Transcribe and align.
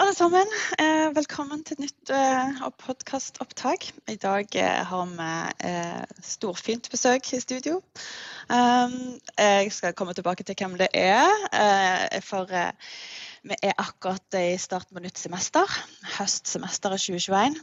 Alle 0.00 0.14
sammen. 0.16 0.48
Eh, 0.78 1.10
velkommen 1.12 1.60
til 1.64 1.76
et 1.76 1.82
nytt 1.84 2.10
eh, 2.14 2.60
podkastopptak. 2.80 3.90
I 4.08 4.16
dag 4.16 4.56
eh, 4.56 4.78
har 4.88 5.10
vi 5.10 5.72
storfint 6.24 6.88
besøk 6.88 7.28
i 7.36 7.40
studio. 7.42 7.82
Um, 8.48 9.18
jeg 9.36 9.68
skal 9.76 9.92
komme 9.92 10.14
tilbake 10.16 10.44
til 10.44 10.56
hvem 10.56 10.78
det 10.80 10.88
er. 10.96 11.28
For 12.24 12.48
vi 12.48 13.60
er 13.60 13.76
akkurat 13.76 14.40
i 14.40 14.56
starten 14.58 14.96
på 14.96 15.04
nytt 15.04 15.20
semester. 15.20 15.68
Høstsemesteret 16.16 17.04
2021. 17.04 17.60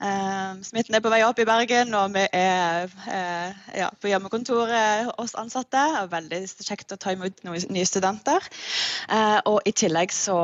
Um, 0.00 0.64
smitten 0.64 0.96
er 0.96 1.04
på 1.04 1.12
vei 1.12 1.22
opp 1.28 1.44
i 1.44 1.48
Bergen, 1.48 1.92
og 1.94 2.16
vi 2.16 2.24
er 2.32 2.88
på 4.00 4.14
hjemmekontoret 4.14 5.12
oss 5.20 5.36
ansatte. 5.36 5.84
Veldig 6.08 6.44
kjekt 6.56 6.96
å 6.96 7.02
ta 7.04 7.12
imot 7.12 7.44
nye 7.44 7.88
studenter. 7.88 8.52
Og 9.44 9.60
i 9.68 9.76
tillegg 9.76 10.14
så 10.14 10.40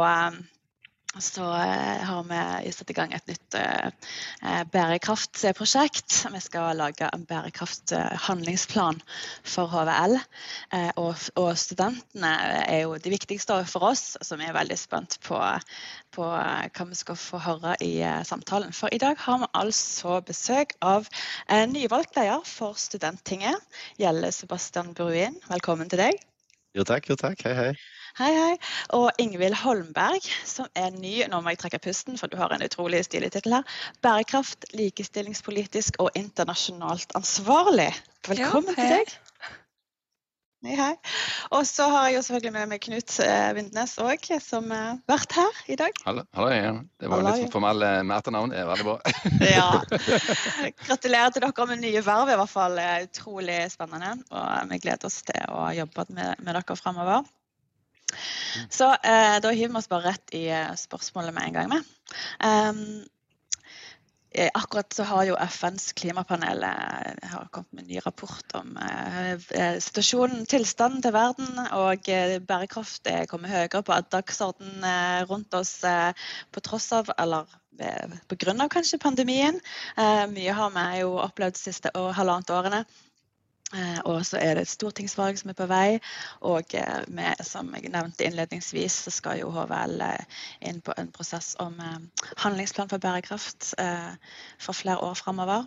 så 1.20 1.44
eh, 1.44 2.04
har 2.08 2.24
vi 2.24 2.72
satt 2.72 2.90
i 2.90 2.94
gang 2.96 3.12
et 3.12 3.26
nytt 3.28 3.56
eh, 3.58 3.88
eh, 4.48 4.62
bærekraftprosjekt. 4.72 6.14
Vi 6.32 6.40
skal 6.40 6.78
lage 6.80 7.08
en 7.12 7.26
bærekrafthandlingsplan 7.28 9.02
for 9.44 9.68
HVL. 9.68 10.16
Og, 11.02 11.52
studentene 11.58 12.32
er 12.64 12.84
jo 12.86 12.96
de 12.96 13.12
viktigste 13.12 13.58
for 13.68 13.90
oss, 13.90 14.16
vi 14.32 14.48
er 14.48 14.56
veldig 14.56 14.78
spent 14.80 15.18
på, 15.26 15.36
på 16.16 16.24
hva 16.24 16.88
vi 16.88 16.96
skal 16.96 17.18
få 17.20 17.40
høre 17.44 17.76
i 17.84 18.00
samtalen. 18.24 18.72
For 18.72 18.92
i 18.92 19.00
dag 19.02 19.20
har 19.20 19.42
vi 19.44 19.50
altså 19.60 20.20
besøk 20.24 20.76
av 20.80 21.08
nyvalgt 21.68 22.16
leder 22.16 22.40
for 22.48 22.78
Studenttinget, 22.80 23.60
Gjelle 24.00 24.32
Sebastian 24.32 24.94
Bruin. 24.96 25.36
Velkommen 25.52 25.92
til 25.92 26.06
deg. 26.06 26.22
Jo 26.72 26.88
takk, 26.88 27.12
jo 27.12 27.20
takk. 27.20 27.44
Hei, 27.44 27.52
hei. 27.58 27.72
Hei, 28.12 28.28
hei. 28.36 28.56
Og 28.92 29.08
Ingvild 29.22 29.54
Holmberg, 29.62 30.26
som 30.44 30.66
er 30.76 30.90
ny 30.92 31.22
Nå 31.32 31.38
må 31.40 31.54
jeg 31.54 31.62
trekke 31.62 31.78
pusten, 31.80 32.18
for 32.20 32.28
du 32.28 32.36
har 32.36 32.52
en 32.52 32.60
utrolig 32.60 33.00
stilig 33.06 33.30
tittel 33.32 33.56
her. 33.56 33.78
Bærekraft, 34.04 34.66
likestillingspolitisk 34.76 35.96
og 36.02 36.12
internasjonalt 36.20 37.16
ansvarlig. 37.16 37.88
Velkommen 38.28 38.76
Ja, 38.76 38.82
til 38.82 38.92
deg. 38.98 39.14
Hei, 40.62 40.76
hei. 40.76 40.92
Og 41.56 41.64
så 41.66 41.88
har 41.88 42.10
jeg 42.10 42.18
jo 42.18 42.22
selvfølgelig 42.28 42.54
med 42.58 42.70
meg 42.74 42.84
Knut 42.84 43.16
eh, 43.24 43.48
Vindnes 43.56 43.96
òg, 44.04 44.28
som 44.44 44.68
har 44.76 45.00
vært 45.08 45.32
her 45.40 45.64
i 45.72 45.80
dag. 45.80 46.04
Hallo, 46.04 46.28
hallo 46.36 46.52
igjen. 46.52 46.84
Det 47.00 47.08
var 47.08 47.16
Hallo 47.24 47.32
litt 47.32 47.46
sånn 47.46 47.56
formell 47.56 47.88
eh, 47.88 47.98
med 48.04 48.16
etternavn. 48.20 48.52
Det 48.52 48.60
er 48.60 48.72
veldig 48.74 48.90
bra. 48.92 48.98
Ja. 49.56 49.68
Gratulerer 50.86 51.32
til 51.32 51.48
dere 51.48 51.72
med 51.72 51.86
nye 51.88 52.04
verv, 52.04 52.28
i 52.28 52.40
hvert 52.44 52.58
fall. 52.60 52.76
Er 52.76 53.08
Utrolig 53.08 53.62
spennende. 53.72 54.18
Og 54.28 54.74
vi 54.76 54.84
gleder 54.84 55.08
oss 55.08 55.22
til 55.32 55.48
å 55.48 55.70
jobbe 55.80 56.10
med, 56.12 56.44
med 56.44 56.60
dere 56.60 56.76
fremover. 56.76 57.24
Så 58.70 58.92
eh, 58.94 59.38
da 59.42 59.54
hiver 59.54 59.74
vi 59.74 59.82
oss 59.82 59.90
bare 59.90 60.12
rett 60.12 60.36
i 60.36 60.46
eh, 60.52 60.76
spørsmålet 60.78 61.34
med 61.34 61.48
en 61.48 61.58
gang. 61.58 61.72
med. 61.72 61.90
Um, 62.44 63.02
akkurat 64.54 64.92
så 64.92 65.04
har 65.04 65.24
jo 65.24 65.36
FNs 65.36 65.92
klimapanel 65.92 66.64
eh, 66.64 67.28
har 67.30 67.48
kommet 67.50 67.72
med 67.72 67.84
en 67.84 67.88
ny 67.88 68.00
rapport 68.04 68.54
om 68.56 68.76
eh, 68.80 69.78
situasjonen, 69.78 70.46
tilstanden 70.46 71.02
til 71.04 71.12
verden. 71.12 71.58
Og 71.76 72.08
bærekraft 72.48 73.06
er 73.10 73.28
kommet 73.30 73.52
høyere 73.52 73.82
på 73.84 73.98
dagsordenen 74.12 74.86
eh, 74.88 75.22
rundt 75.28 75.54
oss 75.54 75.80
på 76.52 76.64
tross 76.64 76.90
av, 76.96 77.12
eller 77.18 77.48
pga. 78.28 78.68
kanskje 78.68 79.00
pandemien. 79.00 79.60
Mye 79.96 80.52
har 80.56 80.70
vi 80.74 81.00
jo 81.00 81.16
opplevd 81.20 81.56
de 81.56 81.62
siste 81.62 81.92
år, 81.96 82.12
halvannet 82.16 82.52
årene. 82.52 82.84
Eh, 83.72 84.00
Og 84.04 84.26
så 84.26 84.36
er 84.36 84.54
det 84.54 84.66
et 84.66 84.72
stortingsvalg 84.72 85.38
som 85.40 85.50
er 85.52 85.56
på 85.58 85.66
vei. 85.70 85.98
Og 86.48 86.74
med, 87.08 87.40
som 87.46 87.70
jeg 87.74 87.92
nevnte 87.92 88.26
innledningsvis, 88.26 88.98
så 89.06 89.12
skal 89.14 89.40
jo 89.40 89.50
HVL 89.54 90.00
eh, 90.04 90.24
inn 90.68 90.80
på 90.84 90.94
en 90.98 91.10
prosess 91.14 91.54
om 91.62 91.78
eh, 91.80 92.26
handlingsplan 92.44 92.90
for 92.92 93.02
bærekraft 93.02 93.72
eh, 93.80 94.12
for 94.60 94.76
flere 94.76 95.00
år 95.00 95.16
framover. 95.18 95.66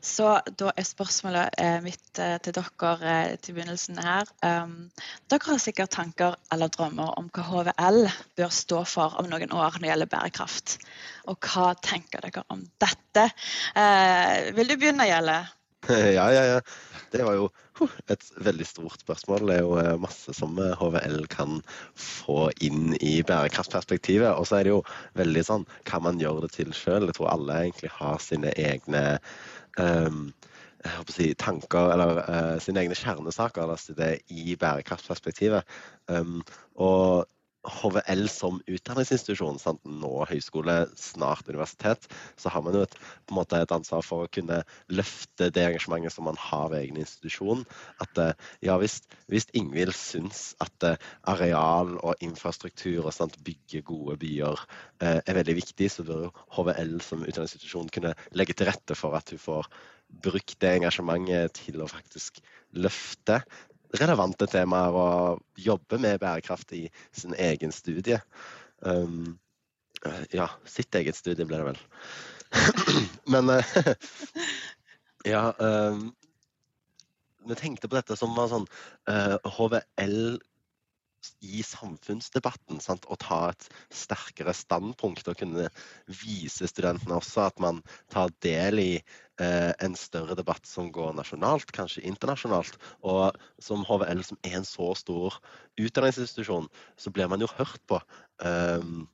Så 0.00 0.38
da 0.58 0.72
er 0.76 0.88
spørsmålet 0.88 1.58
eh, 1.60 1.78
mitt 1.84 2.18
eh, 2.18 2.38
til 2.42 2.56
dere 2.56 3.12
eh, 3.12 3.36
til 3.42 3.56
begynnelsen 3.58 4.00
her. 4.02 4.28
Dere 4.42 5.46
har 5.48 5.60
sikkert 5.62 5.92
tanker 5.94 6.36
eller 6.52 6.72
drømmer 6.72 7.14
om 7.20 7.28
hva 7.32 7.44
HVL 7.50 8.06
bør 8.38 8.52
stå 8.52 8.82
for 8.88 9.18
om 9.20 9.28
noen 9.30 9.52
år 9.52 9.76
når 9.76 9.84
det 9.84 9.90
gjelder 9.92 10.12
bærekraft. 10.16 10.76
Og 11.30 11.48
hva 11.52 11.72
tenker 11.84 12.24
dere 12.24 12.44
om 12.52 12.64
dette? 12.82 13.28
Eh, 13.76 14.52
vil 14.56 14.72
du 14.72 14.78
begynne, 14.78 15.06
Gjelle? 15.08 15.42
Ja, 15.88 16.32
ja, 16.32 16.44
ja. 16.44 16.60
Det 17.12 17.24
var 17.26 17.34
jo 17.34 17.48
et 18.10 18.24
veldig 18.40 18.66
stort 18.66 19.02
spørsmål. 19.02 19.48
Det 19.48 19.56
er 19.56 19.64
jo 19.64 19.72
eh, 19.80 19.96
masse 20.00 20.34
som 20.36 20.58
eh, 20.62 20.76
HVL 20.78 21.26
kan 21.32 21.58
få 21.98 22.46
inn 22.64 22.94
i 23.00 23.18
bærekraftperspektivet. 23.26 24.30
Og 24.30 24.46
så 24.48 24.60
er 24.60 24.68
det 24.68 24.72
jo 24.74 24.82
veldig 25.18 25.42
sånn 25.48 25.66
hva 25.90 26.00
man 26.06 26.22
gjør 26.22 26.44
det 26.46 26.52
til 26.56 26.72
sjøl. 26.76 27.08
Jeg 27.10 27.18
tror 27.18 27.32
alle 27.32 27.58
egentlig 27.64 27.92
har 27.98 28.22
sine 28.22 28.54
egne 28.54 29.02
um, 29.80 30.30
si, 31.10 31.32
tanker 31.38 31.92
eller 31.94 32.22
uh, 32.24 32.56
sine 32.62 32.84
egne 32.84 32.96
kjernesaker 32.98 33.68
la 33.68 33.76
det, 33.98 34.12
i 34.30 34.56
bærekraftperspektivet. 34.56 35.68
Um, 36.08 36.40
og 36.80 37.26
HVL 37.82 38.26
som 38.30 38.60
utdanningsinstitusjon, 38.70 39.58
sant? 39.60 39.82
nå 39.84 40.10
høyskole, 40.30 40.76
snart 40.98 41.48
universitet, 41.50 42.06
så 42.40 42.52
har 42.52 42.64
man 42.64 42.76
jo 42.78 42.84
et, 42.86 42.94
på 43.26 43.34
en 43.34 43.40
måte 43.40 43.60
et 43.62 43.74
ansvar 43.74 44.04
for 44.06 44.24
å 44.24 44.30
kunne 44.32 44.62
løfte 44.92 45.50
det 45.54 45.66
engasjementet 45.68 46.14
som 46.14 46.28
man 46.28 46.38
har 46.40 46.70
ved 46.72 46.86
egen 46.86 47.00
institusjon. 47.02 47.64
At 48.02 48.20
eh, 48.22 48.34
ja, 48.68 48.78
hvis, 48.80 49.00
hvis 49.32 49.48
Ingvild 49.58 49.96
syns 49.98 50.52
at 50.62 50.88
eh, 50.88 51.10
areal 51.30 51.96
og 52.00 52.22
infrastruktur 52.24 53.08
og 53.08 53.16
sant, 53.16 53.38
bygge 53.44 53.82
gode 53.88 54.18
byer 54.22 54.62
eh, 55.02 55.18
er 55.18 55.40
veldig 55.40 55.58
viktig, 55.58 55.90
så 55.90 56.06
bør 56.06 56.30
HVL 56.54 56.98
som 57.04 57.26
utdanningsinstitusjon 57.26 57.90
kunne 57.94 58.14
legge 58.38 58.56
til 58.56 58.70
rette 58.70 58.98
for 58.98 59.18
at 59.18 59.34
hun 59.34 59.42
får 59.42 59.70
brukt 60.22 60.58
det 60.60 60.76
engasjementet 60.76 61.54
til 61.56 61.80
å 61.80 61.90
faktisk 61.90 62.42
løfte 62.76 63.40
relevante 64.00 64.46
temaer 64.50 64.96
og 64.96 65.42
jobbe 65.60 65.98
med 66.00 66.20
bærekraft 66.22 66.72
i 66.76 66.86
sin 67.12 67.34
egen 67.38 67.72
studie. 67.72 68.20
Um, 68.80 69.38
eh, 70.06 70.24
ja, 70.38 70.48
sitt 70.64 70.94
eget 70.94 71.18
studie 71.18 71.46
ble 71.48 71.60
det 71.60 71.68
vel. 71.72 71.80
Men 73.32 73.50
uh, 73.50 73.76
ja 75.32 75.46
um, 75.58 76.10
Vi 77.48 77.56
tenkte 77.58 77.88
på 77.88 77.96
dette 77.96 78.16
som 78.18 78.34
var 78.36 78.50
sånn 78.50 78.66
uh, 79.10 79.38
HVL 79.56 80.36
i 81.42 81.62
samfunnsdebatten. 81.66 82.80
Sant? 82.82 83.06
Å 83.06 83.18
ta 83.20 83.40
et 83.52 83.68
sterkere 83.94 84.54
standpunkt 84.56 85.28
og 85.30 85.38
kunne 85.40 85.68
vise 86.22 86.68
studentene 86.70 87.18
også 87.18 87.46
at 87.48 87.62
man 87.62 87.80
tar 88.12 88.32
del 88.44 88.82
i 88.82 88.92
eh, 88.98 89.72
en 89.82 89.96
større 89.98 90.36
debatt 90.38 90.68
som 90.68 90.90
går 90.94 91.16
nasjonalt, 91.18 91.72
kanskje 91.74 92.04
internasjonalt. 92.08 92.78
Og 93.06 93.38
som 93.62 93.86
HVL, 93.88 94.22
som 94.26 94.40
er 94.46 94.60
en 94.60 94.68
så 94.68 94.92
stor 94.98 95.40
utdanningsinstitusjon, 95.80 96.70
så 96.96 97.14
blir 97.14 97.30
man 97.32 97.42
jo 97.44 97.50
hørt 97.56 97.82
på. 97.90 98.00
Um, 98.42 99.06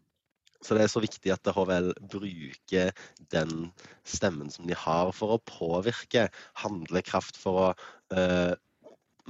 så 0.65 0.75
det 0.75 0.85
er 0.85 0.91
så 0.91 1.03
viktig 1.03 1.31
at 1.31 1.51
HVL 1.55 1.93
bruker 2.11 2.91
den 3.31 3.69
stemmen 4.09 4.51
som 4.51 4.67
de 4.67 4.75
har 4.75 5.13
for 5.15 5.37
å 5.37 5.43
påvirke 5.47 6.27
handlekraft, 6.59 7.39
for 7.39 7.61
å 7.63 7.69
eh, 8.11 8.57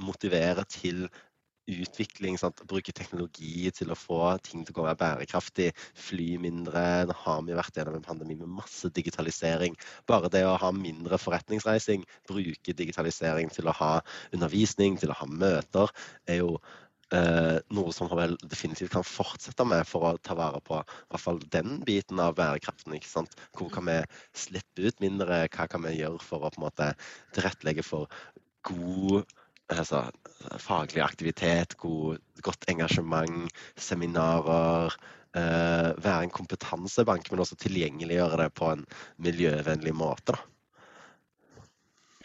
motivere 0.01 0.65
til 0.71 1.05
utvikling, 1.69 2.37
sant? 2.41 2.61
bruke 2.69 2.93
teknologi 2.95 3.69
til 3.75 3.93
å 3.93 3.97
få 3.97 4.19
ting 4.45 4.65
til 4.65 4.77
å 4.79 4.87
være 4.87 4.99
bærekraftig, 4.99 5.69
fly 5.97 6.29
mindre. 6.41 6.83
Nå 7.09 7.15
har 7.23 7.45
vi 7.47 7.57
vært 7.57 7.79
gjennom 7.79 7.99
en 7.99 8.05
pandemi 8.05 8.37
med 8.39 8.51
masse 8.59 8.91
digitalisering. 8.95 9.77
Bare 10.09 10.31
det 10.33 10.45
å 10.47 10.57
ha 10.61 10.73
mindre 10.75 11.19
forretningsreising, 11.21 12.05
bruke 12.29 12.75
digitalisering 12.75 13.51
til 13.53 13.69
å 13.69 13.77
ha 13.79 13.95
undervisning, 14.35 14.99
til 14.99 15.13
å 15.13 15.19
ha 15.21 15.29
møter, 15.29 15.91
er 16.29 16.41
jo 16.41 16.55
eh, 17.15 17.57
noe 17.75 17.93
som 17.95 18.09
vi 18.11 18.27
definitivt 18.43 18.93
kan 18.93 19.05
fortsette 19.07 19.65
med 19.67 19.87
for 19.89 20.07
å 20.09 20.15
ta 20.23 20.37
vare 20.37 20.61
på 20.65 20.79
hvert 20.81 21.23
fall 21.23 21.41
den 21.53 21.79
biten 21.87 22.21
av 22.23 22.35
bærekraften. 22.39 22.95
ikke 22.97 23.11
sant? 23.11 23.35
Hvor 23.57 23.71
kan 23.73 23.87
vi 23.89 23.99
slippe 24.37 24.89
ut 24.89 25.03
mindre? 25.03 25.45
Hva 25.53 25.69
kan 25.71 25.85
vi 25.85 25.97
gjøre 25.99 26.21
for 26.23 26.45
å 26.45 26.53
på 26.53 26.61
en 26.61 26.67
måte 26.67 26.93
tilrettelegge 27.37 27.85
for 27.85 28.09
god 28.67 29.23
altså, 29.69 30.03
faglig 30.57 31.03
aktivitet, 31.03 31.77
god, 31.77 32.19
godt 32.45 32.65
engasjement, 32.71 33.49
seminarer. 33.77 34.95
Eh, 35.37 35.89
være 36.03 36.23
en 36.25 36.31
kompetansebank, 36.33 37.27
men 37.31 37.39
også 37.43 37.55
tilgjengeliggjøre 37.61 38.43
det 38.43 38.53
på 38.57 38.71
en 38.73 38.85
miljøvennlig 39.21 39.93
måte. 39.93 40.33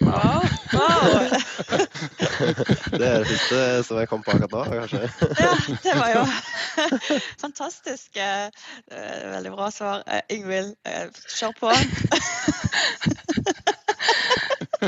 Wow. 0.00 0.42
wow. 0.72 1.28
Det 2.98 3.06
er 3.06 3.18
det 3.18 3.26
første 3.28 3.82
som 3.86 3.98
jeg 4.00 4.08
kom 4.08 4.24
på 4.24 4.30
akkurat 4.34 4.52
nå, 4.52 4.64
kanskje. 4.64 5.02
Ja, 5.38 5.52
det 5.84 5.94
var 6.00 6.08
jo 6.16 6.24
fantastisk. 7.44 8.16
eh, 8.16 8.48
eh, 8.90 9.30
Veldig 9.36 9.52
bra 9.54 9.70
svar. 9.70 10.02
Eh, 10.08 10.20
Ingvild, 10.34 10.74
kjør 11.28 11.54
på. 11.60 11.70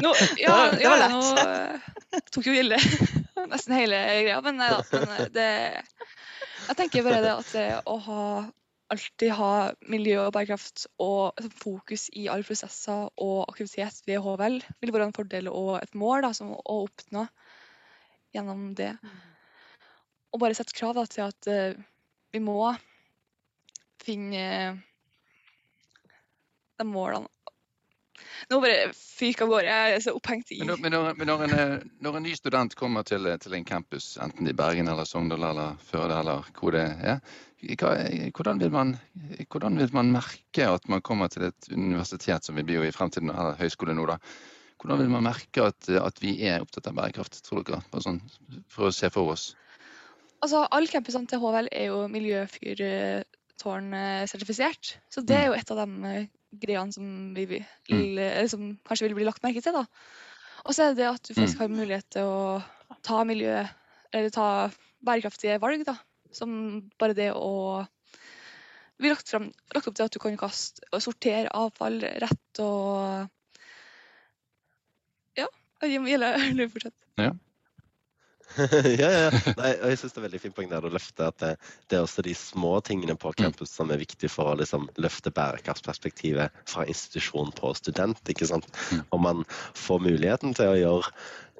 Nå, 0.02 0.12
ja, 0.44 0.56
Det 0.72 0.88
var 0.88 1.00
lett. 1.00 1.10
ja, 1.10 1.16
nå 1.16 1.22
eh, 2.16 2.28
tok 2.32 2.48
jo 2.48 2.54
Gilde 2.56 2.78
nesten 3.52 3.76
hele 3.76 3.98
greia, 4.24 4.38
men 4.44 4.60
nei 4.60 4.70
da. 4.72 4.82
Men 4.92 5.12
eh, 5.16 5.32
det 5.34 5.48
Jeg 6.66 6.78
tenker 6.80 7.06
bare 7.06 7.22
det 7.24 7.34
at 7.34 7.52
det 7.54 7.66
å 7.86 7.98
ha 8.08 8.22
alltid 8.92 9.32
ha 9.34 9.52
miljø 9.90 10.20
og 10.22 10.32
bærekraft 10.34 10.86
og 11.02 11.32
altså, 11.34 11.50
fokus 11.58 12.06
i 12.14 12.28
alle 12.30 12.46
prosesser 12.46 13.08
og 13.22 13.38
aktivitet 13.48 13.98
ved 14.06 14.22
HVL 14.22 14.60
vil 14.82 14.92
være 14.94 15.08
en 15.08 15.16
fordel 15.16 15.50
og 15.50 15.72
et 15.80 15.96
mål 15.98 16.22
da, 16.22 16.30
som 16.36 16.52
å 16.54 16.82
oppnå 16.84 17.24
gjennom 18.36 18.68
det. 18.78 18.92
Og 20.30 20.42
bare 20.42 20.54
sette 20.58 20.76
krav 20.76 20.94
da, 20.98 21.06
til 21.10 21.24
at 21.26 21.50
uh, 21.50 21.82
vi 22.34 22.42
må 22.44 22.60
finne 24.04 24.44
uh, 24.70 24.78
de 26.78 26.86
målene 26.86 27.35
Nå 28.50 28.60
bare 28.62 28.90
fyker 28.94 29.44
av 29.46 29.50
gårde. 29.54 29.66
Jeg 29.70 29.94
er 29.96 30.00
så 30.04 30.12
opphengt 30.16 30.48
i 30.52 30.54
Men, 30.60 30.68
når- 30.72 30.80
men, 30.82 30.92
når, 30.92 31.02
men 31.16 31.26
når, 31.30 31.38
en, 31.46 31.54
eh, 31.58 31.78
når 32.04 32.12
en 32.16 32.22
ny 32.28 32.34
student 32.38 32.72
kommer 32.78 33.02
til, 33.08 33.22
til 33.42 33.52
en 33.58 33.64
campus, 33.64 34.06
enten 34.22 34.48
i 34.48 34.52
Bergen 34.56 34.88
eller 34.88 35.04
Sogndal 35.08 35.42
eller 35.50 35.68
Førde 35.90 36.14
eller 36.20 36.38
hvor 36.60 36.70
det 36.76 36.86
er, 37.02 37.16
hva, 37.80 37.90
hvordan, 38.36 38.56
vil 38.60 38.70
man, 38.70 38.98
hvordan 39.50 39.78
vil 39.80 39.90
man 39.96 40.12
merke 40.12 40.62
at 40.68 40.88
man 40.92 41.00
kommer 41.02 41.28
til 41.32 41.42
et 41.48 41.68
universitet, 41.72 42.44
som 42.44 42.54
vi 42.56 42.62
bli 42.68 42.76
i 42.86 42.92
fremtiden, 42.94 43.30
eller 43.32 43.56
høyskole 43.58 43.94
nå, 43.96 44.04
da? 44.06 44.16
Hvordan 44.76 44.98
vil 45.00 45.08
man 45.10 45.22
merke 45.24 45.62
at, 45.72 45.88
at 45.88 46.20
vi 46.22 46.34
er 46.46 46.60
opptatt 46.62 46.86
av 46.90 46.94
bærekraft, 46.98 47.40
tror 47.46 47.62
dere? 47.64 47.80
Sånn, 48.04 48.20
for 48.68 48.86
å 48.90 48.94
se 48.94 49.08
for 49.10 49.32
oss. 49.32 49.54
Altså, 50.44 50.66
Alle 50.70 50.86
campusene 50.92 51.26
til 51.26 51.40
HVL 51.40 51.68
er 51.72 51.86
jo 51.88 52.02
miljøfyrtårn-sertifisert. 52.12 54.92
Så 55.10 55.20
det 55.26 55.36
er 55.40 55.46
jo 55.50 55.56
et 55.56 55.70
av 55.72 55.76
de 55.80 55.86
eh, 56.12 56.26
greiene 56.52 56.92
som, 56.92 57.34
vi, 57.34 57.44
vil- 57.46 57.64
eller 58.18 58.48
som 58.48 58.78
kanskje 58.86 59.08
vil 59.08 59.14
bli 59.18 59.24
lagt 59.28 59.42
merke 59.42 59.62
til. 59.64 59.72
da. 59.72 59.84
Og 60.66 60.74
så 60.74 60.82
er 60.86 60.94
det 60.94 61.02
det 61.04 61.08
at 61.10 61.22
du 61.22 61.34
faktisk 61.34 61.58
har 61.62 61.68
mulighet 61.68 62.06
til 62.10 62.22
å 62.26 62.62
ta 63.02 63.22
miljø, 63.24 63.64
eller 64.12 64.30
ta 64.34 64.70
bærekraftige 65.04 65.60
valg. 65.62 65.84
da. 65.86 65.96
Som 66.32 66.90
bare 66.98 67.14
det 67.14 67.32
å 67.34 67.86
Vi 68.98 69.08
har 69.08 69.16
lagt, 69.16 69.32
lagt 69.74 69.88
opp 69.88 69.94
til 69.94 70.04
at 70.06 70.12
du 70.12 70.18
kan 70.18 70.36
kaste 70.40 70.80
og 70.92 71.02
sortere 71.04 71.50
avfall 71.52 72.00
rett 72.00 72.60
og 72.64 73.28
Ja. 75.36 75.46
Gjelder 75.82 76.68
fortsatt. 76.72 76.94
ja, 77.20 77.30
ja, 79.02 79.10
ja. 79.10 79.30
Nei, 79.58 79.72
og 79.80 79.90
jeg 79.92 80.00
synes 80.00 80.14
det 80.14 80.20
er 80.20 80.26
veldig 80.26 80.40
fint 80.42 80.56
poeng 80.56 80.70
der 80.70 80.84
du 80.84 80.90
løfter 80.92 81.30
at 81.30 81.38
det, 81.42 81.52
det 81.90 81.98
er 81.98 82.04
også 82.06 82.24
de 82.26 82.34
små 82.38 82.76
tingene 82.86 83.16
på 83.20 83.32
campus 83.38 83.72
som 83.72 83.92
er 83.92 84.00
viktig 84.02 84.30
for 84.32 84.52
å 84.52 84.58
liksom 84.60 84.88
løfte 85.02 85.32
bærekraftsperspektivet 85.36 86.62
fra 86.70 86.86
institusjon 86.88 87.52
på 87.56 87.72
student. 87.78 88.22
ikke 88.32 88.48
sant? 88.48 88.68
Mm. 88.92 89.04
Om 89.16 89.26
man 89.28 89.44
får 89.76 90.04
muligheten 90.06 90.56
til 90.56 90.72
å 90.72 90.80
gjøre 90.80 91.14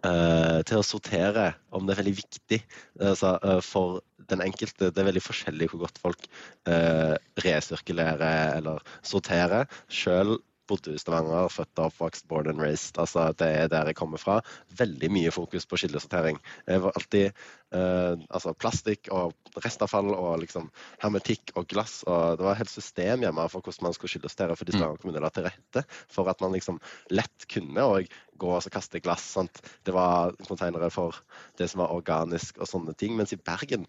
eh, 0.08 0.60
til 0.68 0.80
å 0.80 0.86
sortere, 0.86 1.50
om 1.76 1.86
det 1.86 1.96
er 1.96 2.02
veldig 2.02 2.18
viktig 2.22 2.60
altså, 3.00 3.36
eh, 3.42 3.62
for 3.64 4.00
den 4.30 4.42
enkelte. 4.44 4.90
Det 4.90 5.02
er 5.02 5.08
veldig 5.10 5.24
forskjellig 5.24 5.70
hvor 5.70 5.84
godt 5.84 6.00
folk 6.02 6.24
uh, 6.66 7.14
resirkulerer 7.44 8.56
eller 8.56 8.82
sorterer. 9.06 9.68
Selv 9.92 10.40
bodde 10.68 10.94
i 10.94 11.00
Stavanger, 11.00 11.48
født 11.52 11.80
og 11.80 11.90
oppvokst, 11.90 12.26
born 12.28 12.50
and 12.50 12.60
raised. 12.62 12.98
Altså, 12.98 13.28
det 13.38 13.48
er 13.48 13.68
der 13.72 13.90
jeg 13.90 13.98
kommer 13.98 14.20
fra. 14.20 14.40
Veldig 14.78 15.10
mye 15.12 15.32
fokus 15.34 15.66
på 15.66 15.78
kildesortering. 15.82 16.38
Jeg 16.66 16.82
var 16.84 16.96
alltid 16.98 17.26
eh, 17.26 18.14
altså 18.30 18.54
plastikk 18.58 19.10
og 19.14 19.34
restavfall 19.64 20.12
og 20.14 20.40
liksom 20.42 20.70
hermetikk 21.02 21.54
og 21.56 21.68
glass. 21.70 22.00
og 22.06 22.38
Det 22.38 22.46
var 22.46 22.56
et 22.56 22.62
helt 22.64 22.74
system 22.74 23.26
hjemme 23.26 23.48
for 23.52 23.64
hvordan 23.64 23.88
man 23.88 23.96
skulle 23.96 24.14
kildesortere 24.14 24.56
fordi 24.56 24.76
Stavanger 24.76 25.02
kommune 25.02 25.22
la 25.22 25.30
til 25.34 25.46
rette 25.48 25.84
for 26.12 26.30
at 26.32 26.42
man 26.44 26.56
liksom 26.56 26.80
lett 27.10 27.48
kunne 27.52 27.86
og 27.86 28.10
gå 28.36 28.52
og 28.56 28.72
kaste 28.72 29.00
glass. 29.00 29.24
Sant? 29.36 29.62
Det 29.86 29.94
var 29.96 30.34
konteinere 30.48 30.90
for 30.90 31.22
det 31.58 31.70
som 31.70 31.84
var 31.84 31.94
organisk 31.94 32.58
og 32.58 32.70
sånne 32.70 32.96
ting. 32.98 33.16
Mens 33.16 33.32
i 33.32 33.40
Bergen, 33.40 33.86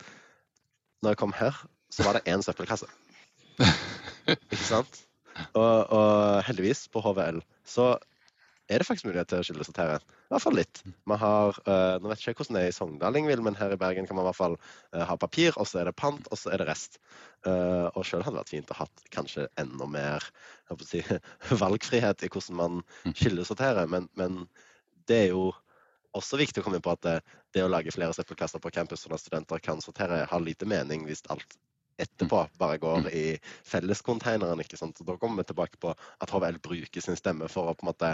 når 1.01 1.15
jeg 1.15 1.23
kom 1.23 1.35
her, 1.37 1.57
så 1.91 2.05
var 2.07 2.17
det 2.17 2.27
én 2.31 2.43
søppelkasse. 2.43 2.87
Ikke 4.51 4.63
sant? 4.63 5.06
Og, 5.53 5.93
og 5.93 6.43
heldigvis, 6.47 6.87
på 6.93 7.01
HVL, 7.03 7.41
så 7.67 7.95
er 8.67 8.81
det 8.81 8.87
faktisk 8.87 9.07
mulighet 9.07 9.29
til 9.31 9.39
å 9.39 9.45
kildesortere. 9.47 9.99
I 10.27 10.33
hvert 10.33 10.43
fall 10.43 10.57
litt. 10.57 10.81
Man 11.07 11.19
har, 11.21 11.59
uh, 11.69 11.95
nå 12.01 12.09
vet 12.11 12.23
jeg 12.23 12.35
ikke 12.35 12.43
hvordan 12.43 12.57
det 12.57 12.63
er 12.65 12.71
i 12.71 12.75
Sogndal, 12.75 13.19
men 13.45 13.55
her 13.55 13.73
i 13.73 13.79
Bergen 13.79 14.07
kan 14.07 14.17
man 14.17 14.25
i 14.25 14.27
hvert 14.27 14.39
fall 14.39 14.57
uh, 14.59 15.03
ha 15.07 15.15
papir, 15.19 15.55
og 15.55 15.69
så 15.69 15.81
er 15.81 15.87
det 15.87 15.95
pant, 15.99 16.27
og 16.31 16.39
så 16.39 16.51
er 16.51 16.61
det 16.61 16.67
rest. 16.67 16.99
Uh, 17.47 17.87
og 17.93 18.03
sjøl 18.07 18.25
hadde 18.25 18.35
det 18.35 18.43
vært 18.43 18.55
fint 18.55 18.73
å 18.73 18.79
ha 18.81 18.89
kanskje 19.15 19.47
enda 19.61 19.87
mer 19.87 20.25
si, 20.83 21.03
valgfrihet 21.63 22.27
i 22.27 22.31
hvordan 22.33 22.59
man 22.59 22.83
kildesorterer, 23.13 23.87
men, 23.91 24.11
men 24.19 24.43
det 25.07 25.21
er 25.27 25.31
jo 25.31 25.47
også 26.17 26.39
viktig 26.39 26.59
å 26.59 26.65
komme 26.65 26.79
inn 26.79 26.85
på 26.85 26.95
at 26.95 27.05
det, 27.05 27.17
det 27.55 27.63
å 27.63 27.71
lage 27.71 27.93
flere 27.93 28.15
søppelkasser 28.15 28.61
på 28.63 28.73
campus 28.73 29.05
sånn 29.05 29.15
at 29.15 29.23
studenter 29.23 29.63
kan 29.63 29.79
sortere, 29.83 30.25
har 30.27 30.43
lite 30.43 30.67
mening 30.67 31.05
hvis 31.07 31.23
alt 31.31 31.55
etterpå 32.01 32.43
bare 32.61 32.81
går 32.81 33.09
i 33.13 33.25
fellescontaineren. 33.67 34.61
ikke 34.61 34.79
sant? 34.79 34.97
Så 34.97 35.07
Da 35.07 35.17
kommer 35.17 35.43
vi 35.43 35.51
tilbake 35.51 35.79
på 35.81 35.93
at 35.93 36.29
HVL 36.29 36.61
bruker 36.63 37.01
sin 37.01 37.17
stemme 37.19 37.49
for 37.51 37.69
å 37.71 37.75
på 37.77 37.85
en 37.85 37.91
måte 37.91 38.13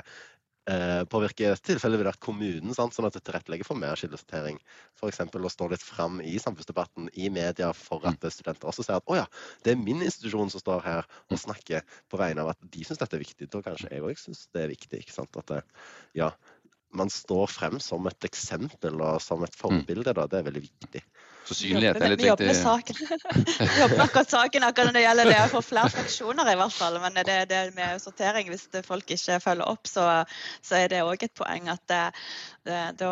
eh, 0.70 1.04
påvirke 1.10 1.54
tilfellet 1.66 2.00
ville 2.00 2.12
vært 2.12 2.24
kommunen, 2.24 2.74
sant? 2.76 2.96
sånn 2.96 3.08
at 3.08 3.18
det 3.18 3.24
tilrettelegger 3.28 3.68
for 3.68 3.80
mer 3.80 4.00
kildesortering. 4.00 4.60
F.eks. 5.00 5.20
å 5.20 5.52
stå 5.52 5.70
litt 5.72 5.84
fram 5.84 6.22
i 6.24 6.38
samfunnsdebatten, 6.42 7.10
i 7.20 7.30
media, 7.34 7.72
for 7.78 8.06
at 8.10 8.24
studenter 8.34 8.70
også 8.72 8.86
ser 8.88 9.00
at 9.02 9.12
å 9.12 9.20
ja, 9.20 9.28
det 9.66 9.74
er 9.74 9.84
min 9.84 10.04
institusjon 10.06 10.54
som 10.54 10.64
står 10.64 10.84
her 10.88 11.08
og 11.30 11.40
snakker 11.40 11.86
på 12.12 12.20
vegne 12.22 12.46
av 12.46 12.54
at 12.54 12.66
de 12.76 12.88
syns 12.88 13.02
dette 13.02 13.20
er 13.20 13.26
viktig. 13.26 13.52
Da 13.52 13.64
kanskje 13.66 13.92
jeg 13.92 14.06
òg 14.08 14.20
syns 14.20 14.48
det 14.56 14.66
er 14.66 14.76
viktig. 14.76 15.04
ikke 15.04 15.18
sant? 15.18 15.40
At 15.40 15.52
det, 15.52 15.62
ja, 16.18 16.32
man 16.94 17.12
står 17.12 17.50
frem 17.50 17.80
som 17.82 18.08
et 18.10 18.28
eksempel 18.30 19.02
og 19.02 19.22
som 19.24 19.44
et 19.46 19.56
forbilde. 19.58 20.14
Da. 20.14 20.28
Det 20.30 20.40
er 20.40 20.52
veldig 20.52 20.68
viktig. 20.70 21.02
Så 21.44 21.58
synlighet 21.58 22.00
er 22.00 22.14
litt 22.14 22.22
Vi 22.24 22.30
jobber 22.30 22.50
med 22.50 22.56
viktig. 22.56 23.08
Vi 23.60 23.82
jobber 23.82 23.98
med 23.98 24.06
akkurat 24.06 24.32
saken 24.32 24.64
akkurat 24.64 24.90
når 24.90 24.98
det 24.98 25.04
gjelder 25.04 25.30
det 25.32 25.40
å 25.42 25.50
få 25.52 25.62
flere 25.66 25.92
fraksjoner, 25.92 26.52
i 26.54 26.58
hvert 26.60 26.76
fall. 26.78 27.00
Men 27.04 27.20
det, 27.20 27.38
det 27.52 27.62
med 27.76 28.02
sortering, 28.04 28.50
hvis 28.54 28.66
det 28.72 28.86
folk 28.88 29.12
ikke 29.12 29.40
følger 29.44 29.68
opp, 29.68 29.90
så, 29.90 30.08
så 30.64 30.80
er 30.80 30.94
det 30.94 31.04
òg 31.04 31.26
et 31.28 31.36
poeng 31.36 31.68
at 31.74 31.84
det, 31.92 32.04
det, 32.64 32.80
da 33.02 33.12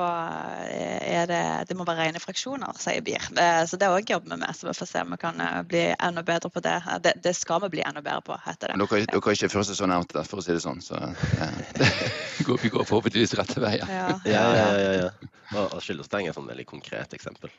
er 0.71 1.27
det, 1.27 1.41
det 1.67 1.77
må 1.77 1.85
være 1.87 2.07
rene 2.07 2.21
fraksjoner, 2.23 2.77
sier 2.79 3.03
BIR. 3.03 3.27
Eh, 3.35 3.63
Så 3.67 3.79
det 3.81 3.91
òg 3.91 4.07
jobber 4.13 4.35
vi 4.35 4.39
med. 4.45 4.55
Så 4.55 4.69
vi 4.69 4.75
får 4.79 4.91
se 4.93 5.03
om 5.03 5.11
vi 5.11 5.19
kan 5.21 5.43
eh, 5.43 5.59
bli 5.67 5.83
enda 5.97 6.23
bedre 6.23 6.53
på 6.53 6.63
det. 6.63 6.77
Det, 7.03 7.17
det 7.23 7.35
skal 7.35 7.61
vi 7.65 7.73
bli 7.75 7.83
enda 7.83 8.03
bedre 8.05 8.23
på, 8.31 8.39
heter 8.45 8.71
det. 8.71 8.79
Men 8.79 8.87
dere, 8.87 9.11
dere 9.11 9.33
er 9.33 9.39
ikke 9.39 9.51
første 9.57 9.75
som 9.75 9.91
nevnte 9.91 10.19
det, 10.21 10.25
for 10.31 10.39
å 10.39 10.45
si 10.45 10.55
det 10.55 10.63
sånn. 10.63 10.79
Så 10.83 10.95
eh, 10.95 11.99
vi 12.63 12.71
går 12.71 12.87
forhåpentligvis 12.87 13.35
rette 13.39 13.59
veier. 13.63 13.85
Ja. 13.91 14.07
Ja, 14.23 14.47
ja, 14.55 14.71
ja, 14.79 14.97
ja. 15.03 15.11
Og, 15.51 15.73
og 15.75 15.81
er 15.83 16.29
et 16.29 16.35
sånn 16.37 16.47
veldig 16.47 16.63
konkret 16.63 17.11
eksempel. 17.11 17.51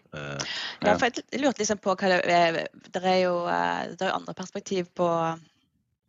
Eh, 0.82 0.90
Ja, 0.90 0.96
for 0.98 1.06
jeg 1.08 1.40
lurte 1.42 1.62
liksom 1.62 1.78
på 1.82 1.94
hva 1.94 2.08
det 2.10 2.20
er 2.26 2.68
Det 2.92 3.02
er 3.04 3.20
jo 3.24 3.34
eh, 3.46 3.92
det 3.94 4.02
er 4.02 4.10
jo 4.10 4.18
andre 4.20 4.34
perspektiv 4.34 4.88
på 4.98 5.08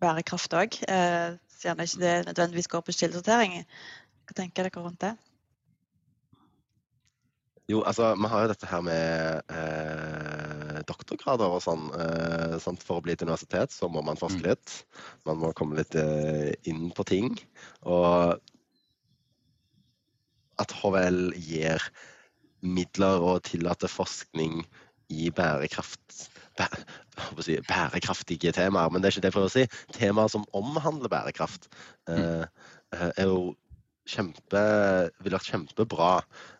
bærekraft 0.01 0.53
òg. 0.59 0.79
Siden 1.63 1.77
det 1.79 1.85
ikke 1.87 2.01
det 2.01 2.15
nødvendigvis 2.27 2.67
går 2.67 2.81
på 2.83 2.91
kildesortering. 2.91 3.61
Hva 4.27 4.35
tenker 4.35 4.67
dere 4.67 4.83
rundt 4.83 4.99
det? 5.03 5.13
Jo, 7.71 7.79
altså, 7.87 8.09
vi 8.19 8.27
har 8.27 8.41
jo 8.43 8.47
dette 8.51 8.67
her 8.67 8.81
med 8.83 9.53
eh, 9.55 10.81
doktorgrader 10.89 11.53
og 11.55 11.61
sånn. 11.63 11.85
Eh, 11.95 12.57
sant? 12.59 12.83
For 12.83 12.99
å 12.99 13.03
bli 13.05 13.15
et 13.15 13.23
universitet 13.23 13.71
så 13.71 13.87
må 13.87 14.03
man 14.03 14.19
forske 14.19 14.41
Mm. 14.43 14.49
litt. 14.49 14.73
Man 15.25 15.39
må 15.39 15.53
komme 15.55 15.77
litt 15.79 15.95
eh, 15.95 16.51
inn 16.67 16.91
på 16.91 17.05
ting. 17.07 17.37
Og 17.87 18.35
at 20.59 20.75
HVL 20.81 21.31
gir 21.39 21.79
midler 22.63 23.21
og 23.21 23.43
tillate 23.47 23.89
forskning 23.91 24.63
i 25.13 25.29
bærekraft 25.35 26.29
bæ, 26.57 26.65
si, 27.41 27.57
bærekraftige 27.67 28.51
temaer, 28.51 28.89
men 28.89 29.01
det 29.01 29.09
er 29.09 29.11
ikke 29.15 29.25
det 29.25 29.31
jeg 29.31 29.35
prøver 29.37 29.51
å 29.51 29.53
si. 29.53 29.65
Temaer 29.95 30.31
som 30.31 30.45
omhandler 30.57 31.11
bærekraft, 31.11 31.69
eh, 32.09 32.45
eh, 32.95 33.11
er 33.17 33.29
jo 33.29 33.53
kjempe 34.09 34.63
Ville 35.23 35.37
vært 35.37 35.47
kjempebra. 35.47 36.11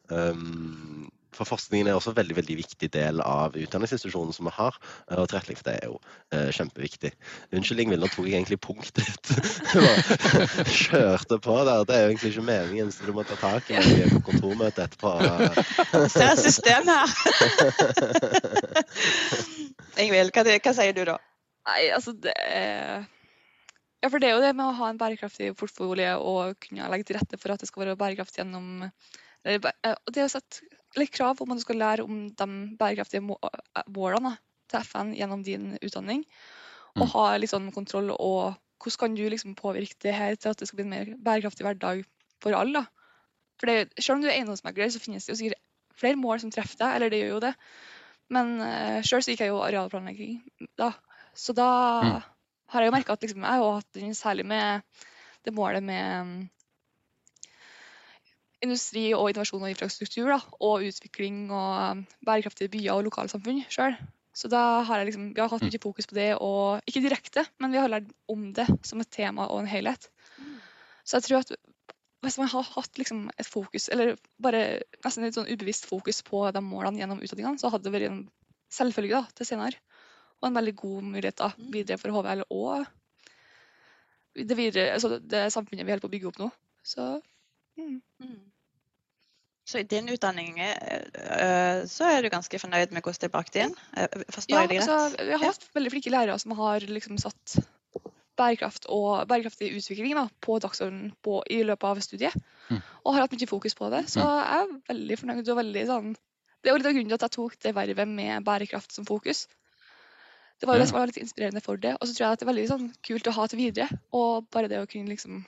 Um, 0.10 1.10
for 1.38 1.46
forskningen 1.50 1.88
er 1.90 1.96
også 1.98 2.12
en 2.14 2.20
veldig 2.20 2.36
veldig 2.40 2.56
viktig 2.60 2.88
del 2.94 3.16
av 3.26 3.50
utdanningsinstitusjonen 3.58 4.34
som 4.36 4.46
vi 4.50 4.54
har. 4.56 4.74
eh, 5.10 5.18
Og 5.20 5.26
tilrettelegging 5.32 5.62
for 5.62 5.68
det 5.70 5.76
er 5.80 5.86
jo 5.90 5.96
eh, 6.34 6.50
kjempeviktig. 6.58 7.12
Unnskyld, 7.54 7.80
Ingvild, 7.84 8.02
nå 8.04 8.08
tok 8.14 8.26
jeg 8.30 8.38
egentlig 8.40 8.60
punktet 8.64 8.96
ditt. 9.02 9.26
Kjørte 10.84 11.36
på 11.44 11.54
der. 11.68 11.80
Det 11.90 11.96
er 11.98 12.02
jo 12.06 12.10
egentlig 12.14 12.30
ikke 12.34 12.48
meningen, 12.48 12.88
så 12.94 13.00
du 13.08 13.12
må 13.16 13.22
ta 13.28 13.36
tak 13.42 13.64
i 13.72 13.74
meg 13.80 14.10
på 14.14 14.20
kontormøte 14.32 14.80
etterpå. 14.88 15.12
Se 16.14 16.24
et 16.30 16.44
system 16.44 16.84
her. 16.92 17.08
Ingvild, 20.04 20.30
hva, 20.34 20.42
hva 20.46 20.74
sier 20.76 20.94
du 20.96 21.04
da? 21.08 21.16
Nei, 21.70 21.82
altså 21.96 22.12
det 22.18 22.34
er 22.44 23.06
Ja, 24.04 24.10
for 24.12 24.20
det 24.20 24.28
er 24.30 24.34
jo 24.36 24.44
det 24.44 24.52
med 24.58 24.68
å 24.68 24.76
ha 24.76 24.86
en 24.92 24.98
bærekraftig 25.00 25.54
portfolio 25.56 26.18
og 26.20 26.58
kunne 26.66 26.90
legge 26.92 27.06
til 27.08 27.16
rette 27.16 27.38
for 27.40 27.50
at 27.54 27.62
det 27.64 27.70
skal 27.70 27.86
være 27.86 28.00
bærekraft 28.00 28.36
gjennom 28.36 28.84
eh, 28.84 28.92
Og 29.64 30.10
det 30.12 30.26
å 30.26 30.28
jo 30.28 30.32
litt 31.00 31.14
krav 31.16 31.42
om 31.42 31.52
at 31.54 31.60
du 31.60 31.64
skal 31.66 31.80
lære 31.82 32.06
om 32.06 32.28
de 32.30 32.48
bærekraftige 32.80 33.24
målene 33.24 34.36
til 34.70 34.86
FN 34.86 35.14
gjennom 35.18 35.44
din 35.46 35.78
utdanning. 35.82 36.26
Og 36.96 37.08
Mm. 37.08 37.14
ha 37.14 37.26
sånn 37.50 37.72
kontroll 37.74 38.12
og 38.12 38.56
hvordan 38.84 39.00
kan 39.00 39.16
du 39.16 39.30
liksom 39.30 39.56
påvirke 39.56 39.96
det 40.04 40.14
her 40.14 40.36
til 40.36 40.50
at 40.50 40.60
det 40.60 40.68
skal 40.68 40.78
bli 40.78 40.84
en 40.84 40.90
mer 40.90 41.16
bærekraftig 41.18 41.64
hverdag 41.66 42.04
for 42.42 42.54
alle. 42.54 42.74
da. 42.74 42.86
For 43.60 43.68
det, 43.68 43.94
selv 44.00 44.18
om 44.18 44.22
du 44.22 44.28
er 44.28 44.38
eiendomsmegler, 44.38 44.90
så 44.92 45.00
finnes 45.00 45.26
det 45.26 45.34
jo 45.34 45.40
sikkert 45.40 45.62
flere 45.96 46.20
mål 46.20 46.42
som 46.42 46.52
treffer 46.52 46.78
deg, 46.82 46.96
eller 46.96 47.10
det 47.10 47.22
gjør 47.22 47.34
jo 47.36 47.40
det. 47.40 47.54
Men 48.34 48.54
uh, 48.62 49.00
sjøl 49.06 49.24
så 49.24 49.32
gikk 49.34 49.46
jeg 49.46 49.54
jo 49.54 49.62
arealplanlegging 49.64 50.42
da. 50.80 50.92
Så 51.34 51.54
da 51.56 52.02
Mm. 52.04 52.24
har 52.74 52.82
jeg 52.82 52.90
jo 52.90 52.96
merka 52.96 53.14
at 53.14 53.22
liksom, 53.22 53.44
jeg 53.46 53.62
har 53.62 53.76
hatt 53.78 53.94
den 53.94 54.16
særlig 54.18 54.46
med 54.46 54.82
det 55.46 55.54
målet 55.54 55.84
med 55.84 56.50
industri 58.64 59.10
og 59.14 59.30
innovasjon 59.30 59.64
og 59.66 59.72
infrastruktur. 59.74 60.30
Da, 60.32 60.40
og 60.64 60.86
utvikling 60.88 61.46
og 61.52 61.98
um, 62.00 62.04
bærekraftige 62.26 62.72
byer 62.74 62.94
og 62.96 63.04
lokalsamfunn 63.10 63.64
sjøl. 63.74 63.98
Så 64.34 64.50
da 64.50 64.82
har 64.88 65.02
jeg 65.02 65.12
liksom, 65.12 65.28
vi 65.36 65.42
har 65.44 65.52
hatt 65.52 65.62
Mm. 65.62 65.70
mye 65.70 65.82
fokus 65.84 66.08
på 66.10 66.16
det, 66.18 66.30
og 66.42 66.82
ikke 66.90 67.04
direkte, 67.06 67.44
men 67.62 67.72
vi 67.72 67.78
har 67.78 67.92
lært 67.92 68.08
om 68.32 68.48
det 68.54 68.66
som 68.82 69.00
et 69.04 69.12
tema 69.14 69.46
og 69.46 69.60
en 69.62 69.70
helhet. 69.70 70.08
Så 71.06 71.20
jeg 71.20 71.28
tror 71.28 71.44
at 71.44 71.52
hvis 72.24 72.38
man 72.40 72.48
har 72.48 72.64
hatt 72.64 72.98
liksom 72.98 73.30
et 73.38 73.46
fokus, 73.46 73.90
eller 73.92 74.16
bare 74.42 74.80
nesten 75.04 75.26
et 75.28 75.36
sånn 75.36 75.52
ubevisst 75.52 75.86
fokus 75.86 76.24
på 76.24 76.46
de 76.56 76.62
målene 76.64 76.98
gjennom 77.04 77.20
utdanningene, 77.22 77.60
så 77.60 77.70
hadde 77.70 77.84
det 77.84 77.94
vært 77.94 78.10
en 78.10 78.30
selvfølge 78.72 79.20
da, 79.20 79.28
til 79.36 79.46
senere. 79.46 79.78
Og 80.42 80.48
en 80.48 80.56
veldig 80.58 80.76
god 80.80 81.04
mulighet 81.04 81.38
da, 81.38 81.52
Mm. 81.58 81.72
videre 81.76 82.00
for 82.00 82.10
HVL 82.16 82.46
og 82.50 82.88
det, 84.34 84.58
videre, 84.58 84.94
altså 84.96 85.20
det 85.20 85.52
samfunnet 85.54 85.86
vi 85.86 85.92
holder 85.92 86.02
på 86.08 86.10
å 86.10 86.16
bygge 86.16 86.28
opp 86.32 86.40
nå. 86.42 86.50
Så 86.84 87.22
mm. 87.78 88.02
Mm. 89.74 89.80
Så 89.80 89.80
i 89.80 89.84
din 89.90 90.10
utdanning 90.10 90.60
eh, 90.60 90.98
eh, 91.14 91.86
så 91.90 92.06
er 92.06 92.22
du 92.22 92.30
ganske 92.30 92.60
fornøyd 92.62 92.92
med 92.94 93.02
hvordan 93.02 93.22
det 93.22 93.30
er 93.30 93.34
bakt 93.34 93.56
inn? 93.58 93.74
Eh, 93.98 94.20
Forstår 94.30 94.54
Ja, 94.54 94.62
jeg 94.62 94.70
det 94.70 94.82
rett? 94.82 94.90
altså, 94.90 95.24
vi 95.26 95.32
har 95.32 95.46
hatt 95.48 95.66
veldig 95.74 95.94
flinke 95.96 96.14
lærere 96.14 96.40
som 96.40 96.54
har 96.60 96.86
liksom 96.86 97.18
satt 97.18 97.56
bærekraft 98.38 98.86
og 98.90 99.28
bærekraftig 99.30 99.72
utvikling 99.78 100.16
da, 100.18 100.28
på 100.42 100.60
dagsordenen 100.62 101.14
i 101.50 101.64
løpet 101.66 101.90
av 101.90 102.02
studiet. 102.02 102.38
Mm. 102.70 102.82
Og 103.04 103.14
har 103.14 103.26
hatt 103.26 103.34
mye 103.34 103.50
fokus 103.50 103.76
på 103.78 103.90
det. 103.94 104.04
Så 104.10 104.22
jeg 104.22 104.60
er 104.60 104.78
veldig 104.90 105.18
fornøyd 105.22 105.50
og 105.50 105.60
veldig 105.62 105.88
sånn 105.90 106.14
Det 106.64 106.72
var 106.72 106.80
litt 106.80 106.88
av 106.88 106.94
grunnen 106.96 107.12
til 107.12 107.18
at 107.18 107.26
jeg 107.26 107.36
tok 107.36 107.56
det 107.60 107.76
vervet 107.76 108.08
med 108.08 108.46
bærekraft 108.46 108.94
som 108.96 109.06
fokus. 109.06 109.48
Det 110.62 110.68
var 110.70 110.78
jo 110.78 110.84
det 110.84 110.88
som 110.88 111.00
var 111.00 111.10
litt 111.10 111.20
inspirerende 111.20 111.62
for 111.66 111.82
det. 111.82 111.98
Og 112.00 112.08
så 112.08 112.14
tror 112.14 112.28
jeg 112.28 112.38
at 112.38 112.40
det 112.40 112.46
er 112.46 112.52
veldig 112.54 112.70
sånn 112.70 112.86
kult 113.04 113.28
å 113.28 113.34
ha 113.36 113.48
til 113.52 113.60
videre. 113.60 113.90
Og 114.16 114.46
bare 114.54 114.70
det 114.72 114.80
å 114.80 114.88
kunne 114.88 115.12
liksom 115.12 115.42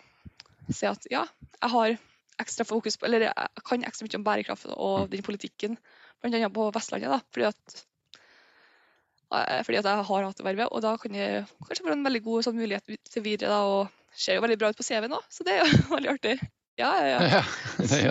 se 0.73 0.89
at 0.89 1.07
ja, 1.13 1.23
jeg 1.61 1.71
har 1.71 1.95
ekstra 2.41 2.65
fokus 2.67 2.97
på 2.97 3.07
Eller 3.07 3.27
jeg 3.27 3.65
kan 3.67 3.85
ekstra 3.87 4.07
mye 4.07 4.19
om 4.19 4.25
bærekraft 4.25 4.71
og 4.75 5.11
den 5.11 5.25
politikken, 5.25 5.77
bl.a. 6.23 6.49
på 6.49 6.71
Vestlandet. 6.75 7.11
da, 7.11 7.19
fordi 7.33 7.47
at 7.51 7.77
eh, 9.35 9.61
fordi 9.67 9.79
at 9.81 9.89
jeg 9.91 10.09
har 10.09 10.27
hatt 10.27 10.41
det 10.41 10.47
vervet, 10.47 10.71
og 10.71 10.83
da 10.85 10.95
kan 11.01 11.15
det 11.15 11.29
kanskje 11.67 11.87
være 11.87 11.99
en 11.99 12.09
veldig 12.09 12.23
god 12.27 12.47
sånn, 12.47 12.59
mulighet 12.59 12.99
til 13.11 13.25
videre. 13.25 13.53
da, 13.53 13.63
og 13.63 14.15
ser 14.15 14.37
jo 14.37 14.45
veldig 14.45 14.59
bra 14.59 14.71
ut 14.71 14.77
på 14.79 14.85
CV-en 14.87 15.17
òg, 15.17 15.25
så 15.31 15.47
det 15.47 15.57
er 15.57 15.65
jo 15.65 15.81
veldig 15.97 16.13
artig. 16.15 16.37
Ja, 16.75 16.89
ja, 17.07 17.41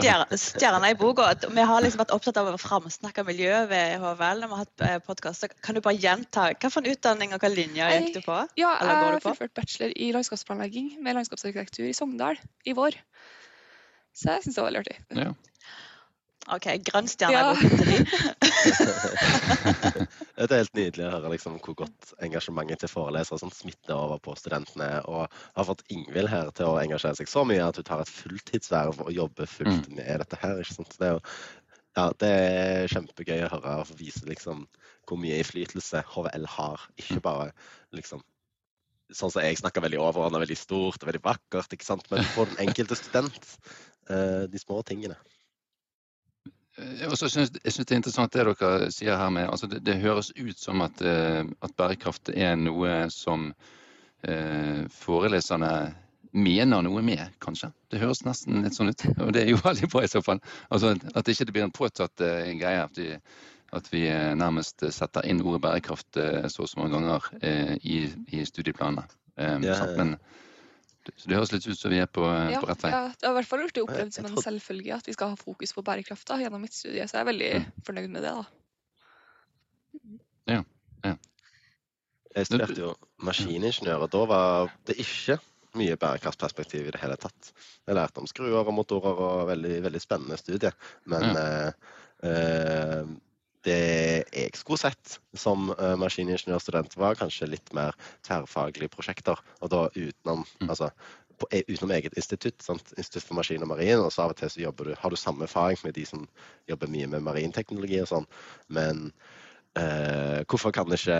ja. 0.00 0.36
Stjerna 0.40 0.88
i 0.88 0.94
boka. 0.96 1.26
Vi 1.52 1.64
har 1.68 1.82
liksom 1.84 2.00
vært 2.00 2.14
opptatt 2.16 2.38
av 2.40 2.46
å 2.48 2.56
framsnakke 2.56 3.20
miljø 3.28 3.58
ved 3.68 3.98
HVL 4.00 4.40
når 4.40 4.48
vi 4.48 4.56
har 4.56 4.62
hatt 4.62 5.04
podcast. 5.04 5.44
Kan 5.60 5.76
du 5.76 5.82
bare 5.84 6.00
gjenta 6.00 6.46
hva 6.54 6.70
for 6.72 6.80
en 6.80 6.88
utdanning 6.94 7.36
og 7.36 7.44
hva 7.44 7.50
linje 7.52 7.90
gikk 7.92 8.16
du 8.16 8.22
på? 8.24 8.38
ja 8.56 8.72
jeg 8.80 8.96
har 8.96 9.20
fullført 9.20 9.52
bachelor 9.60 9.92
i 9.92 10.08
landskapsplanlegging 10.16 10.94
med 11.04 11.18
landskapsarkitektur 11.20 11.90
i 11.90 11.92
Sogndal 11.96 12.40
i 12.64 12.72
vår. 12.72 12.96
Så 14.14 14.36
jeg 14.36 14.46
syns 14.46 14.56
det 14.56 14.62
var 14.62 14.70
veldig 14.70 14.84
artig. 14.84 14.98
Ja. 15.18 15.32
OK, 16.52 16.66
grønn 16.84 17.06
stjerne 17.08 17.32
Ja. 17.32 17.54
Det 20.34 20.50
er 20.50 20.60
helt 20.60 20.76
nydelig 20.76 21.06
å 21.06 21.12
høre 21.14 21.30
liksom, 21.32 21.56
hvor 21.62 21.76
godt 21.78 22.10
engasjementet 22.24 22.82
til 22.82 22.90
forelesere 22.90 23.38
sånn, 23.40 23.52
smitter 23.54 23.94
over 23.96 24.18
på 24.22 24.34
studentene. 24.36 24.88
Og 25.08 25.22
har 25.30 25.68
fått 25.68 25.84
Ingvild 25.94 26.28
her 26.28 26.50
til 26.56 26.66
å 26.68 26.80
engasjere 26.82 27.16
seg 27.20 27.30
så 27.30 27.44
mye 27.48 27.64
at 27.64 27.78
hun 27.80 27.86
tar 27.86 28.02
et 28.02 28.12
fulltidsverv 28.12 29.00
og 29.06 29.12
jobber 29.14 29.48
fullt 29.48 29.88
med 29.94 30.20
dette 30.24 30.40
her. 30.42 30.60
ikke 30.60 30.76
sant? 30.76 30.96
Det 30.98 31.06
er, 31.08 31.14
jo, 31.16 31.20
ja, 31.96 32.06
det 32.20 32.32
er 32.34 32.92
kjempegøy 32.92 33.40
å 33.46 33.52
høre 33.54 33.78
og 33.84 33.94
vise 34.00 34.24
liksom, 34.28 34.66
hvor 35.08 35.20
mye 35.22 35.40
innflytelse 35.40 36.04
HVL 36.12 36.46
har. 36.58 36.86
Ikke 37.00 37.24
bare 37.24 37.50
liksom 37.96 38.24
Sånn 39.12 39.28
som 39.30 39.44
jeg 39.44 39.58
snakker 39.60 39.82
veldig 39.84 39.98
overordna, 40.00 40.40
veldig 40.40 40.56
stort 40.56 41.02
og 41.04 41.06
veldig 41.10 41.20
vakkert, 41.22 41.74
ikke 41.76 41.84
sant? 41.86 42.06
men 42.10 42.24
for 42.32 42.48
den 42.48 42.62
enkelte 42.64 42.96
student. 42.96 43.50
Eh, 44.10 44.44
de 44.50 44.60
små 44.60 44.82
tingene. 44.82 45.16
Jeg, 46.74 47.16
synes, 47.16 47.52
jeg 47.64 47.72
synes 47.72 47.86
det 47.86 47.94
er 47.94 48.00
interessant 48.00 48.32
det 48.34 48.44
dere 48.48 48.90
sier 48.90 49.14
her 49.14 49.28
med 49.30 49.46
altså 49.46 49.68
det, 49.70 49.84
det 49.86 50.00
høres 50.02 50.32
ut 50.34 50.58
som 50.58 50.82
at, 50.82 51.02
eh, 51.06 51.44
at 51.62 51.76
bærekraft 51.78 52.32
er 52.34 52.56
noe 52.58 53.04
som 53.14 53.52
eh, 54.26 54.82
foreleserne 54.90 55.74
mener 56.34 56.82
noe 56.82 57.02
med, 57.06 57.22
kanskje. 57.42 57.70
Det 57.92 58.00
høres 58.02 58.24
nesten 58.26 58.64
litt 58.64 58.74
sånn 58.74 58.90
ut. 58.90 59.06
Og 59.24 59.32
det 59.34 59.44
er 59.44 59.52
jo 59.52 59.60
veldig 59.62 59.90
bra 59.92 60.04
i 60.04 60.10
så 60.10 60.22
fall. 60.24 60.42
Altså 60.68 60.94
At 61.14 61.30
ikke 61.30 61.46
det 61.46 61.54
blir 61.54 61.66
en 61.68 61.74
påtatt 61.74 62.24
uh, 62.24 62.50
greie. 62.58 62.82
At 62.82 62.98
vi, 62.98 63.12
at 63.74 63.90
vi 63.92 64.04
uh, 64.10 64.32
nærmest 64.38 64.82
setter 64.96 65.26
inn 65.30 65.42
ordet 65.44 65.62
bærekraft 65.62 66.18
uh, 66.18 66.46
så 66.50 66.66
og 66.66 66.72
så 66.72 66.80
mange 66.80 66.98
ganger 66.98 67.28
eh, 67.40 67.76
i, 67.82 68.00
i 68.34 68.42
studieplanene. 68.48 69.06
Um, 69.38 69.62
Ja, 69.66 69.78
sant? 69.78 69.96
Men 69.98 70.16
så 71.16 71.28
det 71.28 71.36
høres 71.36 71.52
litt 71.52 71.66
ut 71.68 71.78
som 71.78 71.90
vi 71.92 71.98
er 72.00 72.06
på, 72.06 72.24
eh, 72.24 72.50
Ja, 72.54 72.60
på 72.60 72.68
rett 72.70 72.82
vei. 72.82 72.90
ja, 72.90 73.02
det 73.08 73.26
har 73.28 73.34
i 73.34 73.38
hvert 73.40 73.48
fall 73.50 73.64
blitt 73.64 73.80
opplevd 73.82 74.12
som 74.16 74.26
en 74.26 74.36
selvfølge 74.42 74.94
at 74.96 75.06
vi 75.06 75.12
skal 75.16 75.28
ha 75.34 75.36
fokus 75.36 75.72
på 75.76 75.84
bærekraft 75.84 76.26
da, 76.28 76.38
gjennom 76.40 76.60
mitt 76.64 76.72
studie, 76.72 77.04
så 77.06 77.18
jeg 77.18 77.26
er 77.26 77.32
veldig 77.32 77.52
Mm. 77.60 77.72
fornøyd 77.84 78.10
med 78.10 78.22
det. 78.22 78.34
da. 78.34 78.44
Jeg 82.34 82.48
studerte 82.48 82.80
jo 82.80 82.94
maskiningeniør, 83.22 84.00
og 84.02 84.10
da 84.10 84.24
var 84.26 84.72
det 84.88 84.96
ikke 84.98 85.36
mye 85.78 85.94
bærekraftperspektiv 85.98 86.88
i 86.88 86.90
det 86.94 87.00
hele 87.02 87.16
tatt. 87.20 87.52
Jeg 87.86 87.94
lærte 87.94 88.18
om 88.22 88.26
skruer 88.26 88.66
og 88.66 88.74
motorer 88.74 89.20
og 89.22 89.44
veldig, 89.52 89.76
veldig 89.84 90.00
spennende 90.02 90.38
studie. 90.38 90.72
Men 91.10 91.36
eh, 91.38 91.70
eh, 92.26 93.04
det 93.64 94.24
jeg 94.32 94.54
skulle 94.58 94.80
sett 94.80 95.18
som 95.38 95.70
uh, 95.78 95.94
maskiningeniørstudent, 96.00 96.96
var 97.00 97.18
kanskje 97.18 97.50
litt 97.50 97.72
mer 97.76 97.96
tverrfaglige 98.26 98.92
prosjekter. 98.92 99.40
Og 99.60 99.72
da 99.74 99.86
utenom, 99.96 100.44
Mm. 100.60 100.70
altså, 100.70 100.90
på, 101.38 101.48
e- 101.50 101.64
utenom 101.68 101.90
eget 101.96 102.16
institutt. 102.16 102.62
Sant? 102.62 102.92
Institutt 102.96 103.26
for 103.28 103.38
maskin 103.40 103.62
og 103.62 103.68
marin. 103.72 103.98
Og 104.04 104.12
så 104.12 104.22
av 104.24 104.34
og 104.34 104.36
til 104.36 104.50
så 104.50 104.72
du, 104.76 104.94
har 104.98 105.10
du 105.10 105.16
samme 105.16 105.44
erfaring 105.48 105.78
med 105.84 105.94
de 105.94 106.04
som 106.06 106.28
jobber 106.70 106.90
mye 106.90 107.08
med 107.10 107.24
marinteknologi 107.26 108.00
og 108.00 108.10
sånn. 108.12 108.28
Men 108.68 109.12
Eh, 109.74 110.44
hvorfor 110.46 110.70
kan 110.70 110.92
ikke 110.94 111.16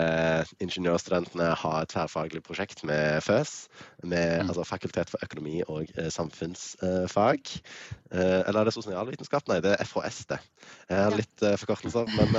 ingeniørstudentene 0.63 1.49
ha 1.59 1.71
et 1.81 1.89
tverrfaglig 1.91 2.39
prosjekt 2.45 2.85
med 2.87 3.19
FØS, 3.25 3.67
med 4.03 4.43
Mm. 4.43 4.49
altså 4.49 4.63
Fakultet 4.63 5.09
for 5.09 5.19
økonomi 5.23 5.61
og 5.67 5.87
uh, 5.99 6.07
samfunnsfag? 6.09 7.39
Uh, 8.13 8.41
eller 8.47 8.59
er 8.59 8.63
det 8.63 8.73
sosialvitenskap? 8.73 9.47
Nei, 9.47 9.59
det 9.59 9.75
er 9.75 9.83
FHS, 9.83 10.25
det. 10.25 10.39
Jeg 10.89 11.03
har 11.03 11.17
litt 11.19 11.45
forkortelser, 11.59 12.07
men 12.15 12.35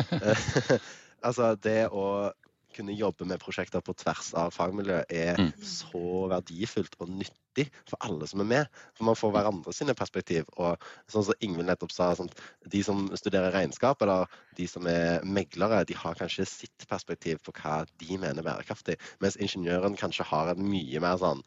altså 1.28 1.54
det 1.60 1.88
å 1.92 2.32
kunne 2.74 2.94
jobbe 2.96 3.26
med 3.28 3.40
prosjekter 3.42 3.82
på 3.84 3.94
tvers 3.98 4.32
av 4.38 4.52
fagmiljø 4.54 5.02
er 5.10 5.36
Mm. 5.38 5.52
så 5.62 6.28
verdifullt 6.30 6.96
og 7.00 7.08
nyttig 7.08 7.66
for 7.88 7.96
alle 8.00 8.26
som 8.26 8.40
er 8.40 8.44
med. 8.44 8.66
For 8.94 9.04
man 9.04 9.16
får 9.18 9.32
hverandre 9.34 9.72
sine 9.74 9.94
perspektiv. 9.94 10.44
Og 10.56 10.78
sånn 11.10 11.24
som 11.24 11.34
Ingvild 11.40 11.66
nettopp 11.66 11.92
sa, 11.92 12.14
sånn, 12.14 12.30
de 12.70 12.82
som 12.82 13.08
studerer 13.16 13.52
regnskap, 13.52 14.02
eller 14.02 14.26
de 14.56 14.66
som 14.66 14.86
er 14.86 15.20
meglere, 15.24 15.84
de 15.84 15.94
har 15.94 16.14
kanskje 16.14 16.46
sitt 16.46 16.86
perspektiv 16.88 17.38
på 17.42 17.52
hva 17.52 17.84
de 17.98 18.18
mener 18.18 18.38
er 18.38 18.46
bærekraftig. 18.46 18.96
Mens 19.20 19.36
ingeniøren 19.36 19.96
kanskje 19.96 20.24
har 20.24 20.54
en 20.54 20.62
mye 20.70 21.00
mer 21.00 21.16
sånn 21.18 21.42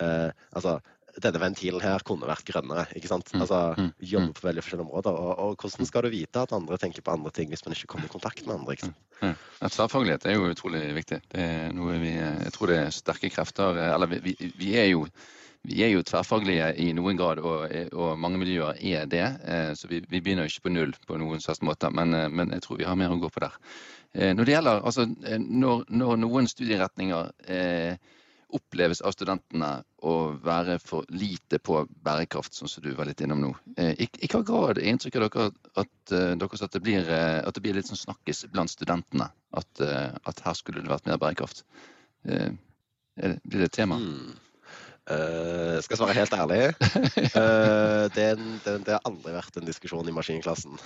eh, 0.00 0.30
Altså, 0.54 0.80
denne 1.22 1.40
ventilen 1.42 1.82
her 1.82 2.04
kunne 2.06 2.28
vært 2.28 2.46
grønnere. 2.48 2.86
ikke 2.98 3.10
sant? 3.10 3.32
Mm, 3.34 3.42
Altså, 3.44 3.60
mm, 3.78 3.90
Jobbe 4.12 4.36
på 4.36 4.46
veldig 4.48 4.64
forskjellige 4.64 4.86
områder. 4.86 5.18
Og, 5.22 5.32
og 5.38 5.56
hvordan 5.62 5.88
skal 5.90 6.06
du 6.06 6.12
vite 6.14 6.44
at 6.44 6.54
andre 6.56 6.78
tenker 6.78 7.04
på 7.04 7.14
andre 7.14 7.32
ting 7.34 7.50
hvis 7.52 7.64
man 7.66 7.76
ikke 7.76 7.90
kommer 7.94 8.10
i 8.10 8.14
kontakt 8.14 8.44
med 8.46 8.58
andre? 8.58 8.76
ikke 8.76 8.90
sant? 8.90 9.02
Ja, 9.22 9.68
Tverrfaglighet 9.68 10.28
er 10.28 10.38
jo 10.38 10.52
utrolig 10.52 10.84
viktig. 10.94 11.20
Det 11.32 11.42
er 11.42 11.74
noe 11.74 11.98
vi, 11.98 12.14
jeg 12.14 12.54
tror 12.54 12.70
det 12.70 12.78
er 12.84 12.94
sterke 12.94 13.32
krefter 13.34 13.80
Eller 13.88 14.10
vi, 14.12 14.20
vi, 14.28 14.52
vi 14.58 14.76
er 14.78 14.92
jo 14.92 15.08
vi 15.68 15.82
er 15.82 15.90
jo 15.90 16.04
tverrfaglige 16.06 16.68
i 16.80 16.92
noen 16.96 17.18
grad, 17.18 17.40
og, 17.42 17.72
og 17.92 18.18
mange 18.20 18.38
miljøer 18.40 18.78
er 18.78 19.08
det. 19.10 19.24
Eh, 19.44 19.72
så 19.76 19.88
vi, 19.90 20.00
vi, 20.08 20.20
begynner 20.22 20.48
ikke 20.48 20.68
på 20.68 20.72
null 20.72 20.94
på 21.06 21.18
noen 21.20 21.42
slags 21.44 21.60
måte, 21.66 21.90
men, 21.92 22.14
eh, 22.14 22.28
men, 22.30 22.54
jeg 22.54 22.64
tror 22.64 22.78
vi 22.78 22.86
har 22.88 22.96
mer 22.98 23.12
å 23.12 23.18
gå 23.20 23.30
på 23.34 23.42
der. 23.42 23.56
Eh, 24.14 24.30
når 24.36 24.46
det 24.46 24.54
gjelder, 24.54 24.84
altså, 24.86 25.08
når, 25.42 25.84
når 25.90 26.22
noen 26.22 26.48
studieretninger 26.48 27.32
eh, 27.50 28.14
oppleves 28.54 29.02
av 29.04 29.12
studentene 29.12 29.70
å 30.08 30.14
være 30.44 30.78
for 30.80 31.04
lite 31.12 31.58
på 31.60 31.82
bærekraft, 32.06 32.54
sånn 32.56 32.70
som 32.70 32.84
du 32.84 32.90
var 32.96 33.08
litt 33.10 33.20
innom 33.24 33.42
nå. 33.42 33.52
I, 33.76 34.06
i 34.08 34.30
hva 34.32 34.40
grad 34.46 34.80
inntrykket 34.80 35.26
av 35.26 35.28
dere 35.28 35.82
at, 35.82 35.92
dere 36.12 36.48
at, 36.48 36.72
det 36.72 36.82
blir, 36.84 37.12
at 37.12 37.54
det 37.54 37.64
blir 37.64 37.76
litt 37.76 37.90
sånn 37.90 38.00
snakkes 38.00 38.46
blant 38.54 38.72
studentene? 38.72 39.28
At, 39.58 39.82
at 39.82 40.44
her 40.44 40.56
skulle 40.56 40.84
det 40.84 40.92
vært 40.92 41.10
mer 41.10 41.20
bærekraft? 41.20 41.64
Blir 42.24 43.60
det 43.60 43.68
et 43.68 43.78
tema? 43.80 44.00
Mm. 44.00 44.36
Uh, 45.08 45.78
skal 45.80 45.96
svare 45.96 46.16
helt 46.18 46.34
ærlig? 46.36 46.64
Uh, 47.32 48.04
det, 48.16 48.26
det, 48.64 48.74
det, 48.84 48.92
har 48.92 49.06
aldri 49.08 49.32
vært 49.32 49.56
en 49.56 49.68
diskusjon 49.68 50.08
i 50.08 50.12
maskinklassen. 50.12 50.76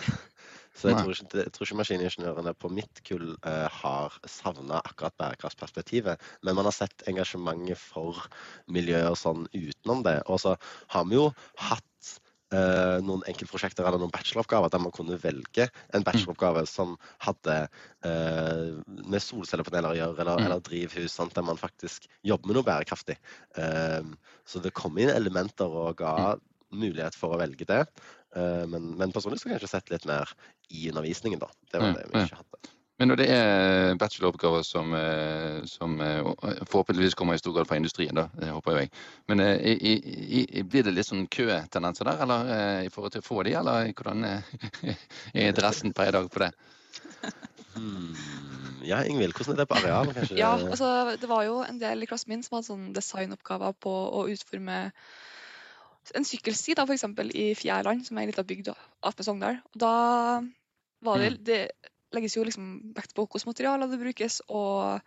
Så 0.72 0.88
jeg 0.88 0.98
tror, 0.98 1.12
ikke, 1.12 1.42
jeg 1.44 1.52
tror 1.52 1.66
ikke, 1.66 1.78
maskiningeniørene 1.82 2.54
på 2.56 2.70
mitt 2.72 3.02
kull 3.04 3.34
uh, 3.44 3.68
har 3.82 4.18
savna 4.24 4.80
akkurat 4.80 5.16
bærekraftsperspektivet. 5.20 6.20
Men 6.42 6.56
man 6.58 6.68
har 6.68 6.76
sett 6.76 7.04
engasjementet 7.10 7.80
for 7.80 8.24
miljøer 8.72 9.16
sånn 9.18 9.44
utenom 9.52 10.04
det. 10.06 10.18
Og 10.32 10.40
så 10.42 10.56
har 10.94 11.08
vi 11.10 11.18
jo 11.18 11.28
hatt 11.60 12.12
eh, 12.52 12.98
noen 13.04 13.24
enkeltprosjekter 13.30 13.86
eller 13.86 14.00
noen 14.02 14.12
bacheloroppgaver 14.12 14.72
der 14.72 14.82
man 14.82 14.94
kunne 14.94 15.18
velge 15.20 15.68
en 15.96 16.06
bacheloroppgave 16.06 16.64
som 16.68 16.94
hadde 17.24 17.58
eh, 18.06 18.68
med 18.86 19.24
solcellepaneler 19.24 19.92
å 19.92 19.98
gjøre, 19.98 20.18
eller, 20.24 20.40
mm. 20.40 20.46
eller 20.48 20.64
drivhus, 20.68 21.12
sant, 21.14 21.34
der 21.36 21.46
man 21.46 21.60
faktisk 21.60 22.08
jobber 22.26 22.50
med 22.50 22.60
noe 22.60 22.68
bærekraftig. 22.68 23.18
Eh, 23.60 24.00
så 24.48 24.64
det 24.64 24.74
kom 24.78 24.98
inn 25.00 25.12
elementer 25.12 25.72
og 25.84 25.96
ga 26.02 26.16
mm. 26.34 26.48
mulighet 26.82 27.18
for 27.18 27.34
å 27.34 27.40
velge 27.42 27.68
det. 27.68 27.84
Eh, 28.36 28.66
men, 28.66 28.92
men 28.96 29.12
personlig 29.12 29.40
skulle 29.40 29.56
jeg 29.56 29.62
kanskje 29.62 29.78
sett 29.78 29.90
litt 29.92 30.06
mer 30.08 30.30
i 30.72 30.88
undervisningen, 30.90 31.42
da. 31.42 31.50
Det 31.72 31.82
var 31.82 31.98
det 31.98 32.06
vi 32.08 32.24
ikke 32.24 32.40
hadde. 32.40 32.72
Men 33.00 33.08
når 33.10 33.18
det 33.18 33.26
er 33.34 33.96
bacheloroppgaver 33.98 34.62
som, 34.62 34.92
eh, 34.94 35.64
som, 35.66 35.96
eh, 36.00 36.20
forhåpentligvis 36.70 37.16
kommer 37.18 37.34
i 37.34 37.40
stor 37.40 37.56
grad 37.56 37.66
fra 37.66 37.78
industrien, 37.80 38.14
da, 38.14 38.28
det 38.38 38.52
håper 38.52 38.78
jeg. 38.78 38.92
Men 39.32 39.42
i, 39.42 39.72
i, 39.74 40.44
i, 40.44 40.62
blir 40.62 40.86
det 40.86 40.94
litt 40.94 41.08
sånn 41.08 41.26
køtendenser 41.26 42.08
der, 42.08 42.22
eller 42.26 42.52
i 42.86 42.92
forhold 42.92 43.16
til 43.16 43.24
å 43.24 43.26
få 43.26 43.42
de, 43.48 43.56
eller 43.58 43.90
hvordan 43.96 44.28
er 44.30 45.48
interessen 45.48 45.96
per 45.96 46.12
i 46.12 46.16
dag 46.18 46.30
på 46.30 46.44
det? 46.44 46.52
Hmm. 47.72 48.14
Ja, 48.84 49.00
Ingvild, 49.06 49.34
hvordan 49.36 49.56
er 49.56 49.62
det 49.62 49.68
på 49.70 49.78
areal? 49.78 50.12
Kanskje? 50.12 50.38
Ja, 50.38 50.52
altså, 50.58 51.16
det 51.18 51.28
var 51.30 51.44
jo 51.46 51.60
en 51.64 51.78
del 51.80 52.04
i 52.04 52.08
klassen 52.10 52.32
min 52.34 52.42
som 52.44 52.58
hadde 52.58 52.68
sånn 52.68 52.88
designoppgaver 52.96 53.76
på 53.82 53.92
å 54.20 54.26
utforme 54.32 54.78
en 56.16 56.26
sykkelsti, 56.26 56.74
da, 56.78 56.86
eksempel 56.90 57.30
i 57.36 57.52
Fjærland, 57.58 58.04
som 58.06 58.18
er 58.18 58.26
en 58.26 58.32
liten 58.32 58.46
bygd 58.46 58.72
ved 58.72 59.24
Sogndal. 59.24 59.60
Da 59.78 59.92
var 61.02 61.22
det, 61.22 61.32
hmm. 61.32 61.44
det 61.46 61.60
legges 62.12 62.36
jo 62.36 62.44
liksom 62.46 62.94
vekt 62.96 63.14
på 63.14 63.24
hvilke 63.24 63.48
materialer 63.48 63.90
det 63.90 64.00
brukes, 64.00 64.40
og 64.48 65.00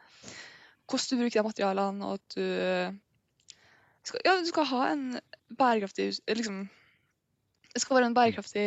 hvordan 0.85 1.09
du 1.09 1.21
bruker 1.23 1.41
de 1.41 1.47
materialene, 1.49 2.05
og 2.05 2.13
at 2.19 2.37
du 2.37 4.09
skal, 4.11 4.21
ja, 4.25 4.37
du 4.39 4.49
skal 4.49 4.67
ha 4.69 4.81
en 4.93 5.05
bærekraftig 5.57 6.11
liksom, 6.27 6.67
Det 7.73 7.81
skal 7.81 7.95
være 7.95 8.07
en 8.07 8.15
bærekraftig 8.15 8.65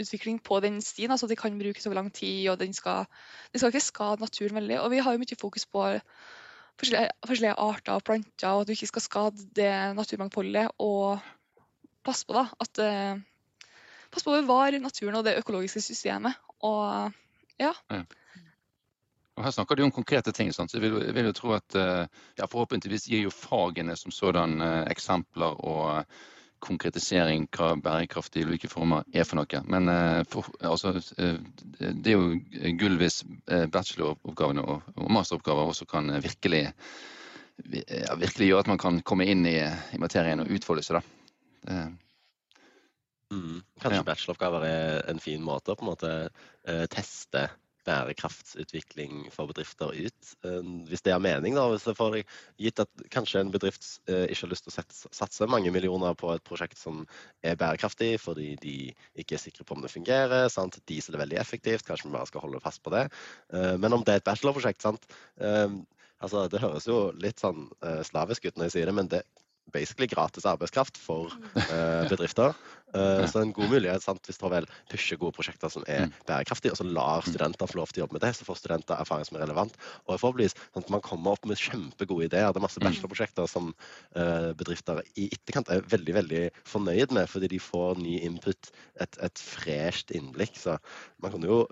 utvikling 0.00 0.42
på 0.42 0.60
den 0.60 0.80
stien, 0.82 1.10
altså 1.10 1.26
at 1.26 1.30
de 1.30 1.36
kan 1.36 1.58
brukes 1.58 1.86
over 1.86 1.94
lang 1.94 2.12
tid, 2.12 2.48
og 2.48 2.60
den 2.60 2.72
skal, 2.72 3.06
den 3.52 3.58
skal 3.58 3.72
ikke 3.72 3.80
skade 3.80 4.20
naturen 4.20 4.54
veldig. 4.54 4.80
Og 4.80 4.90
vi 4.90 4.98
har 4.98 5.12
jo 5.12 5.18
mye 5.18 5.38
fokus 5.40 5.66
på 5.66 5.86
forskjellige, 6.80 7.14
forskjellige 7.26 7.56
arter 7.66 7.96
og 7.96 8.04
planter, 8.06 8.50
og 8.50 8.62
at 8.62 8.68
du 8.68 8.74
ikke 8.76 8.90
skal 8.90 9.04
skade 9.04 9.48
det 9.56 9.70
naturmangfoldet. 9.96 10.68
Og 10.82 11.18
passe 12.06 12.26
på 12.28 12.36
da, 12.36 12.46
at 12.62 12.82
uh, 12.82 13.72
pass 14.14 14.26
på 14.26 14.34
å 14.34 14.38
bevare 14.40 14.82
naturen 14.82 15.18
og 15.18 15.26
det 15.26 15.38
økologiske 15.40 15.82
systemet. 15.84 16.38
Og 16.64 17.12
ja. 17.60 17.72
ja. 17.90 18.04
Og 19.36 19.44
her 19.44 19.52
snakker 19.52 19.76
du 19.76 19.84
om 19.84 19.92
konkrete 19.92 20.32
ting. 20.32 20.52
Sant? 20.54 20.72
Så 20.72 20.78
jeg 20.78 20.86
vil, 20.86 21.00
jeg 21.04 21.16
vil, 21.16 21.28
jo 21.28 21.36
tro 21.36 21.52
at 21.56 21.76
uh, 21.76 22.06
ja, 22.38 22.48
Forhåpentligvis 22.48 23.08
gir 23.10 23.26
jo 23.26 23.34
fagene 23.34 23.96
som 23.98 24.14
sådan 24.14 24.60
uh, 24.62 24.84
eksempler 24.92 25.60
og 25.66 26.16
konkretisering 26.64 27.46
hva 27.54 27.74
bærekraft 27.82 28.38
i 28.38 28.44
ulike 28.46 28.70
former 28.70 29.04
er 29.12 29.26
for 29.28 29.40
noe. 29.40 29.60
Men 29.70 29.90
eh, 29.92 30.22
for, 30.30 30.48
altså, 30.60 30.94
det 30.96 32.12
er 32.12 32.16
jo 32.16 32.72
gull 32.80 32.96
hvis 33.00 33.22
bacheloroppgavene 33.46 34.64
og, 34.64 34.88
og 34.96 35.12
masteroppgaver 35.18 35.72
også 35.72 35.88
kan 35.90 36.10
virkelig, 36.24 36.64
ja, 37.74 38.16
virkelig 38.16 38.50
gjøre 38.50 38.64
at 38.64 38.72
man 38.72 38.82
kan 38.82 39.02
komme 39.06 39.28
inn 39.28 39.46
i, 39.48 39.58
i 39.60 40.00
materien 40.02 40.44
og 40.44 40.50
utfolde 40.56 40.86
seg. 40.86 41.00
da. 41.66 41.86
Mm. 43.34 43.62
Kanskje 43.82 44.00
ja. 44.00 44.06
bacheloroppgaver 44.06 44.66
er 44.68 45.06
en 45.10 45.22
fin 45.22 45.42
måte 45.42 45.74
å 45.74 45.78
på 45.78 45.86
en 45.86 45.92
måte 45.92 46.16
teste 46.92 47.48
bærekraftsutvikling 47.86 49.26
for 49.34 49.50
bedrifter 49.50 49.94
ut. 49.94 50.32
Uh, 50.44 50.60
hvis 50.90 51.04
det 51.06 51.14
har 51.14 51.22
mening, 51.22 51.56
da. 51.56 51.66
Hvis 51.72 51.86
det 51.86 51.96
får 51.98 52.18
gitt 52.62 52.82
at 52.82 53.06
kanskje 53.14 53.44
en 53.44 53.52
bedrift 53.54 53.86
uh, 54.10 54.24
ikke 54.26 54.42
har 54.44 54.52
lyst 54.52 54.68
til 54.68 54.74
å 54.74 54.84
satse 55.20 55.50
mange 55.50 55.72
millioner 55.74 56.16
på 56.18 56.34
et 56.34 56.44
prosjekt 56.46 56.80
som 56.80 57.04
er 57.46 57.58
bærekraftig 57.60 58.16
fordi 58.22 58.52
de 58.62 58.76
ikke 59.18 59.38
er 59.38 59.42
sikre 59.42 59.66
på 59.66 59.76
om 59.76 59.84
det 59.84 59.92
fungerer. 59.94 60.48
Sant? 60.52 60.80
Diesel 60.90 61.16
er 61.16 61.24
veldig 61.24 61.40
effektivt, 61.42 61.86
kanskje 61.86 62.10
vi 62.10 62.16
bare 62.18 62.30
skal 62.30 62.44
holde 62.44 62.62
fast 62.64 62.82
på 62.84 62.92
det. 62.94 63.06
men 63.52 63.92
om 63.92 64.02
det 64.04 64.12
er 64.12 64.20
et 64.20 64.26
bachelorprosjekt, 64.26 64.82
sant. 64.82 65.06
Altså, 65.36 66.46
det 66.50 66.60
høres 66.62 66.86
jo 66.88 67.10
litt 67.20 67.40
sånn 67.40 67.68
slavisk 68.06 68.46
ut 68.46 68.56
når 68.56 68.68
jeg 68.68 68.74
sier 68.76 68.90
det, 68.90 68.94
men 68.96 69.10
det 69.12 69.22
basically 69.74 70.08
gratis 70.10 70.46
arbeidskraft 70.46 70.98
for 71.00 71.32
uh, 71.56 72.06
bedrifter. 72.10 72.54
Uh, 72.94 73.24
så 73.28 73.42
en 73.42 73.52
god 73.52 73.72
mulighet 73.72 74.04
sant, 74.04 74.22
hvis 74.28 74.38
Torvel 74.40 74.68
pusher 74.90 75.18
gode 75.20 75.34
prosjekter 75.36 75.72
som 75.72 75.84
er 75.90 76.06
mm. 76.06 76.14
bærekraftige, 76.28 76.72
og 76.72 76.80
så 76.80 76.86
lar 76.86 77.24
mm. 77.24 77.30
studenter 77.32 77.70
få 77.70 77.80
lov 77.80 77.90
til 77.90 78.00
å 78.00 78.04
jobbe 78.04 78.16
med 78.16 78.24
det, 78.24 78.32
så 78.38 78.46
får 78.46 78.60
studenter 78.60 79.02
erfaring 79.02 79.26
som 79.28 79.38
er 79.38 79.44
relevant. 79.44 79.74
Og 80.06 80.14
forhåpentligvis 80.14 80.56
sånn 80.60 80.86
at 80.86 80.94
man 80.94 81.04
kommer 81.04 81.36
opp 81.36 81.48
med 81.50 81.60
kjempegode 81.60 82.30
ideer. 82.30 82.52
Det 82.52 82.62
er 82.62 82.66
masse 82.68 82.84
bachelorprosjekter 82.84 83.50
som 83.50 83.72
uh, 84.16 84.52
bedrifter 84.56 85.02
i 85.18 85.28
etterkant 85.34 85.72
er 85.72 85.84
veldig 85.90 86.16
veldig 86.20 86.44
fornøyd 86.68 87.16
med, 87.18 87.28
fordi 87.32 87.52
de 87.56 87.62
får 87.62 88.00
ny 88.02 88.20
input, 88.26 88.72
et, 89.02 89.20
et 89.22 89.44
fresht 89.44 90.14
innblikk. 90.14 90.56
Så 90.60 90.78
man 91.22 91.34
kan 91.34 91.44
jo 91.46 91.64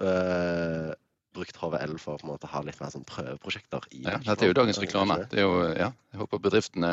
brukt 1.35 1.59
HVL 1.59 1.97
for 2.01 2.17
å 2.17 2.21
på 2.21 2.27
en 2.27 2.33
måte 2.33 2.51
ha 2.51 2.63
litt 2.65 2.79
mer 2.81 2.93
sånn 2.93 3.05
prøveprosjekter. 3.09 3.89
i 3.93 4.03
ja, 4.05 4.19
Dette 4.23 4.47
er 4.47 4.53
jo 4.53 4.57
dagens 4.57 4.81
reklame. 4.83 5.19
Det 5.31 5.41
er 5.43 5.47
jo, 5.47 5.59
ja, 5.75 5.91
jeg 6.15 6.21
håper 6.23 6.43
bedriftene 6.47 6.93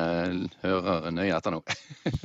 hører 0.64 1.10
nøye 1.14 1.38
etter 1.38 1.56
nå. 1.56 1.62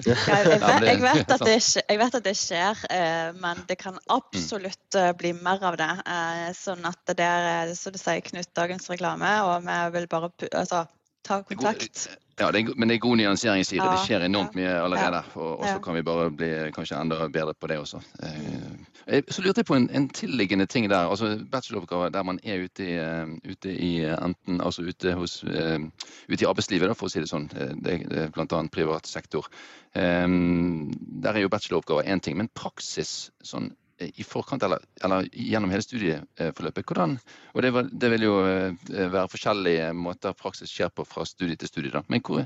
ja, 0.06 0.16
jeg, 0.16 0.48
vet, 0.50 0.66
jeg, 0.88 1.02
vet 1.04 1.34
det, 1.44 1.58
jeg, 1.82 2.00
vet, 2.02 2.18
at 2.20 2.26
det 2.26 2.36
skjer, 2.40 2.84
eh, 2.96 3.30
men 3.42 3.62
det 3.68 3.78
kan 3.82 4.00
absolutt 4.12 4.98
eh, 4.98 5.12
bli 5.18 5.34
mer 5.36 5.64
av 5.70 5.78
det. 5.80 5.92
Eh, 6.16 6.50
sånn 6.56 6.88
at 6.88 7.16
det 7.16 7.26
er, 7.26 7.74
så 7.78 7.92
du 7.94 8.00
sier, 8.00 8.24
Knut, 8.26 8.48
dagens 8.56 8.88
reklame, 8.90 9.28
og 9.46 9.66
vi 9.66 9.80
vil 9.98 10.08
bare 10.10 10.32
altså, 10.50 10.86
ta 11.26 11.42
kontakt. 11.42 12.06
Ja, 12.36 12.50
det 12.52 12.60
er, 12.60 12.74
men 12.76 12.90
det 12.90 12.98
er 12.98 13.00
god 13.00 13.16
nyansering, 13.16 13.64
sier 13.64 13.80
ja, 13.80 13.88
det. 13.88 14.02
skjer 14.04 14.26
enormt 14.26 14.56
mye 14.58 14.74
allerede. 14.76 15.22
Og, 15.40 15.62
så 15.64 15.78
kan 15.80 15.96
vi 15.96 16.02
bare 16.04 16.26
bli 16.36 16.50
kanskje 16.76 16.98
enda 17.00 17.30
bedre 17.32 17.54
på 17.56 17.70
det 17.70 17.78
også. 17.80 18.02
Eh, 18.20 19.22
så 19.32 19.44
lurte 19.44 19.62
jeg 19.62 19.68
på 19.70 19.78
en, 19.78 19.86
en 19.88 20.08
tilliggende 20.12 20.66
ting 20.68 20.90
der. 20.92 21.08
altså 21.08 21.38
Bacheloroppgaver 21.52 22.12
der 22.12 22.26
man 22.28 22.40
er 22.44 22.66
ute 22.66 22.84
i, 22.84 22.98
uh, 23.00 23.32
ute 23.48 23.72
i 23.72 23.90
enten 24.04 24.60
altså 24.60 24.84
ute, 24.84 25.14
hos, 25.16 25.38
ute 25.44 26.42
i 26.42 26.50
arbeidslivet, 26.50 26.90
da, 26.92 26.98
for 26.98 27.08
å 27.08 27.14
si 27.14 27.24
det 27.24 27.32
sånn. 27.32 27.48
Det, 27.56 28.02
det 28.12 28.28
bl.a. 28.36 28.62
privat 28.72 29.08
sektor. 29.08 29.48
Der 29.96 31.32
er 31.32 31.40
jo 31.40 31.52
bacheloroppgaver 31.56 32.04
én 32.04 32.20
ting, 32.20 32.36
men 32.36 32.52
praksis 32.52 33.30
sånn 33.40 33.72
i 33.98 34.24
forkant 34.24 34.62
eller, 34.62 34.82
eller, 35.04 35.28
gjennom 35.32 35.70
hele 35.72 35.84
studieforløpet. 35.84 36.84
Hvordan, 36.84 37.18
og 37.54 37.62
det, 37.62 37.70
var, 37.72 37.88
det, 37.92 38.10
vil 38.12 38.26
jo 38.26 38.34
eh, 38.44 38.74
være 38.92 39.30
forskjellige 39.32 39.92
måter 39.96 40.36
praksis 40.36 40.72
skjer 40.72 40.92
på 40.92 41.06
fra 41.08 41.24
studie 41.28 41.56
til 41.56 41.70
studie. 41.70 41.92
Da. 41.94 42.02
Men 42.12 42.20
hvor, 42.24 42.44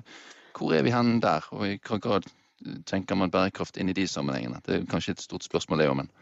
hvor, 0.58 0.74
er 0.76 0.86
vi 0.86 0.94
hen 0.94 1.18
der, 1.22 1.46
og 1.50 1.66
i 1.66 1.74
hvilken 1.74 2.04
grad 2.04 2.28
tenker 2.86 3.16
man 3.16 3.32
bærekraft 3.32 3.80
inn 3.80 3.90
i 3.90 3.96
de 3.96 4.06
sammenhengene? 4.08 4.60
Det 4.66 4.76
er 4.76 4.88
kanskje 4.90 5.16
et 5.16 5.24
stort 5.24 5.46
spørsmål, 5.46 5.82
det 5.82 5.90
òg, 5.90 6.02
men 6.02 6.10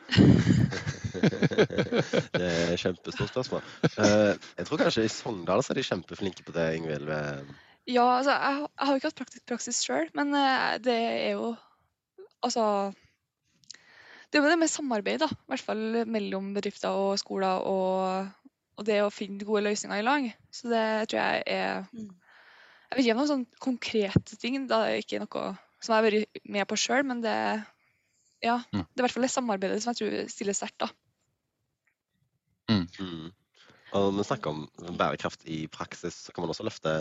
Det 1.18 2.44
er 2.44 2.72
et 2.72 2.80
kjempestort 2.80 3.32
spørsmål. 3.32 3.64
Eh, 3.90 4.34
jeg 4.60 4.68
tror 4.68 4.84
kanskje 4.84 5.08
i 5.08 5.12
Sogndal 5.12 5.64
så 5.64 5.74
er 5.74 5.80
de 5.80 5.88
kjempeflinke 5.88 6.46
på 6.46 6.54
det, 6.56 6.68
Ingvild. 6.78 7.10
Ja, 7.88 8.04
altså, 8.18 8.32
jeg, 8.32 8.68
har 8.78 8.92
jo 8.92 9.00
ikke 9.00 9.10
hatt 9.10 9.20
praktisk 9.24 9.48
praksis 9.48 9.80
sjøl, 9.84 10.08
men 10.16 10.32
eh, 10.36 10.76
det 10.84 11.00
er 11.08 11.32
jo 11.36 11.56
Altså 12.38 12.62
det 14.28 14.40
er 14.40 14.50
det 14.50 14.58
med 14.60 14.70
samarbeid, 14.70 15.22
da. 15.22 15.28
I 15.32 15.52
hvert 15.52 15.64
fall 15.64 15.84
mellom 16.10 16.52
bedrifter 16.56 16.92
og 16.92 17.18
skoler. 17.20 17.64
Og, 17.64 18.50
og, 18.76 18.84
det 18.86 19.00
å 19.02 19.12
finne 19.12 19.46
gode 19.48 19.64
løsninger 19.66 20.02
i 20.02 20.04
lag. 20.04 20.28
Så 20.52 20.68
det 20.72 20.84
tror 21.10 21.22
jeg 21.22 21.44
er 21.58 21.86
mm. 21.92 22.08
Jeg 22.88 22.96
vet 22.96 23.04
ikke 23.04 23.14
om 23.14 23.18
noen 23.20 23.28
sånne 23.28 23.60
konkrete 23.60 24.36
ting. 24.40 24.62
Det 24.68 24.76
er 24.76 25.02
ikke 25.02 25.18
noe 25.20 25.50
som 25.84 25.92
jeg 25.92 25.98
har 25.98 26.06
vært 26.06 26.38
med 26.48 26.68
på 26.70 26.78
sjøl, 26.80 27.02
men 27.06 27.20
det, 27.20 27.34
ja, 28.40 28.54
det 28.72 28.80
er 28.80 29.02
i 29.02 29.04
hvert 29.04 29.14
fall 29.14 29.26
det 29.26 29.32
samarbeidet 29.34 29.82
som 29.84 29.92
jeg 29.92 30.00
tror 30.00 30.30
stiller 30.32 30.56
sterkt. 30.56 30.86
da. 30.86 30.88
Mm. 32.72 33.28
Og 33.96 34.10
når 34.12 34.20
vi 34.20 34.26
snakker 34.28 34.50
om 34.52 34.96
bærekraft 34.98 35.46
i 35.48 35.62
praksis, 35.72 36.16
så 36.26 36.34
kan 36.34 36.44
man 36.44 36.52
også 36.52 36.66
løfte 36.66 36.94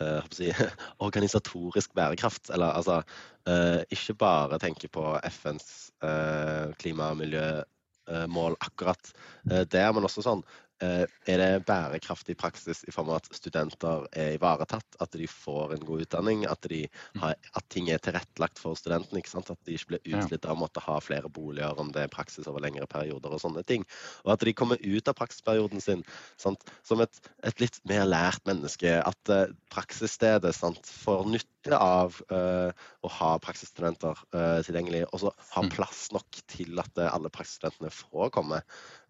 eh, 0.00 0.30
si, 0.32 0.48
organisatorisk 1.06 1.92
bærekraft. 1.96 2.50
Eller 2.54 2.72
altså 2.78 3.02
eh, 3.48 3.82
ikke 3.92 4.16
bare 4.22 4.60
tenke 4.62 4.88
på 4.88 5.04
FNs 5.40 5.90
eh, 6.04 6.72
klima- 6.80 7.12
og 7.12 7.20
miljømål 7.20 8.56
akkurat 8.60 9.12
der, 9.44 9.92
men 9.92 10.04
også 10.06 10.24
sånn 10.24 10.42
Eh, 10.44 10.69
er 10.80 11.40
det 11.40 11.64
bærekraftig 11.68 12.36
praksis 12.40 12.82
i 12.88 12.94
form 12.94 13.10
av 13.12 13.20
at 13.20 13.28
studenter 13.36 14.06
er 14.16 14.36
ivaretatt, 14.38 14.96
at 15.00 15.16
de 15.18 15.26
får 15.28 15.74
en 15.76 15.84
god 15.84 16.04
utdanning, 16.06 16.44
at, 16.48 16.64
mm. 16.70 17.20
har, 17.20 17.36
at 17.56 17.66
ting 17.72 17.90
er 17.92 18.00
tilrettelagt 18.02 18.60
for 18.62 18.78
studentene? 18.78 19.20
At 19.20 19.52
de 19.66 19.76
ikke 19.76 19.94
blir 19.94 20.16
utslitt 20.16 20.46
av 20.46 20.56
å 20.56 20.62
måtte 20.62 20.82
ha 20.84 20.96
flere 21.04 21.28
boliger 21.32 21.78
om 21.80 21.92
det 21.94 22.06
er 22.06 22.12
praksis 22.12 22.48
over 22.50 22.62
lengre 22.64 22.88
perioder 22.90 23.34
og 23.34 23.42
sånne 23.42 23.64
ting. 23.68 23.84
Og 24.24 24.34
at 24.34 24.44
de 24.46 24.54
kommer 24.56 24.80
ut 24.80 25.10
av 25.10 25.18
praksisperioden 25.18 25.82
sin 25.84 26.04
sant? 26.40 26.64
som 26.86 27.00
et, 27.02 27.20
et, 27.46 27.60
litt 27.62 27.78
mer 27.88 28.06
lært 28.08 28.44
menneske. 28.48 28.96
At 29.04 29.32
uh, 29.32 29.52
praksisstedet 29.72 30.52
sant, 30.56 30.80
får 31.04 31.26
nytte 31.30 31.76
av 31.76 32.16
uh, 32.32 32.70
å 33.04 33.12
ha 33.20 33.30
praksisstudenter 33.42 34.18
uh, 34.34 34.60
tilgjengelig, 34.66 35.04
og 35.10 35.24
så 35.24 35.34
ha 35.56 35.64
mm. 35.66 35.72
plass 35.76 36.06
nok 36.16 36.42
til 36.50 36.80
at 36.82 37.04
alle 37.10 37.32
praksisstudentene 37.32 37.92
får 37.94 38.32
komme. 38.36 38.62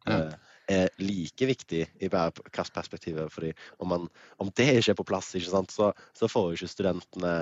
Uh, 0.09 0.33
er 0.70 0.92
like 1.02 1.48
viktig 1.48 1.83
i 2.00 2.11
bærekraftperspektivet. 2.12 3.33
fordi 3.33 3.52
om, 3.78 3.88
man, 3.88 4.09
om, 4.38 4.50
det 4.56 4.68
ikke 4.78 4.94
er 4.94 5.00
på 5.00 5.09
plass, 5.09 5.33
sant, 5.46 5.72
så, 5.72 5.92
så, 6.14 6.28
får 6.28 6.50
jo 6.50 6.59
ikke 6.59 6.74
studentene 6.74 7.35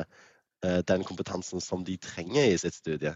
eh, 0.64 0.80
den 0.88 1.04
kompetansen 1.04 1.60
som 1.60 1.84
de 1.84 1.96
trenger 1.96 2.48
i 2.48 2.58
sitt 2.58 2.74
studie. 2.74 3.14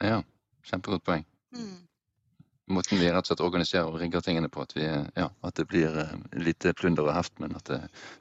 Ja, 0.00 0.22
kjempegodt 0.66 1.06
poeng. 1.06 1.24
Mm. 1.56 1.86
Måten 2.70 3.00
vi 3.00 3.08
rett 3.10 3.24
og 3.24 3.32
slett 3.32 3.42
organiserer 3.42 3.90
og 3.90 3.98
rigger 3.98 4.22
tingene 4.22 4.48
på, 4.52 4.62
at, 4.62 4.76
vi, 4.76 4.86
ja, 4.86 5.26
at 5.42 5.56
det 5.58 5.66
blir 5.70 5.90
uh, 5.90 6.12
lite 6.38 6.70
plunder 6.78 7.08
og 7.08 7.16
heft, 7.16 7.34
men 7.42 7.56
at 7.58 7.66
det, 7.66 7.80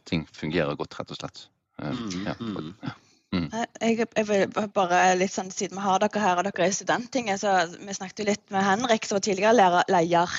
ting 0.10 0.26
fungerer 0.34 0.78
godt, 0.80 0.98
rett 0.98 1.13
og 1.13 1.19
slett. 1.19 1.43
Uh, 1.78 1.93
mm, 1.93 2.26
ja, 2.26 2.34
mm. 2.39 2.72
ja. 2.82 2.95
Mm. 3.30 3.50
Jeg, 3.54 4.08
jeg, 4.18 4.26
vil 4.26 4.48
bare 4.74 5.02
litt 5.20 5.34
sånn, 5.36 5.52
Siden 5.54 5.78
vi 5.78 5.86
har 5.86 6.02
dere 6.02 6.24
her 6.24 6.39
og 6.42 6.48
dere 6.48 6.65
er 6.65 6.72
i 6.72 6.78
Studenttinget, 6.80 7.44
så 7.44 7.54
vi 7.78 7.94
snakket 7.94 8.24
jo 8.24 8.30
litt 8.32 8.46
med 8.54 8.65
Henrik, 8.65 9.06
som 9.06 9.20
var 9.20 9.26
tidligere 9.28 9.54
lærer, 9.54 9.92
leder, 9.94 10.34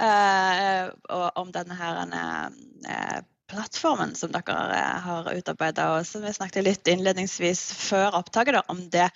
uh, 0.06 1.28
om 1.36 1.52
denne 1.52 1.76
her 1.76 2.00
uh, 2.08 3.20
plattformen 3.52 4.14
som 4.16 4.32
dere 4.32 4.80
har 5.04 5.28
utarbeida. 5.36 5.90
Vi 6.00 6.32
snakket 6.32 6.64
litt 6.64 6.88
innledningsvis 6.88 7.66
før 7.76 8.16
opptaket 8.22 8.62
om 8.72 8.80
det. 8.90 9.10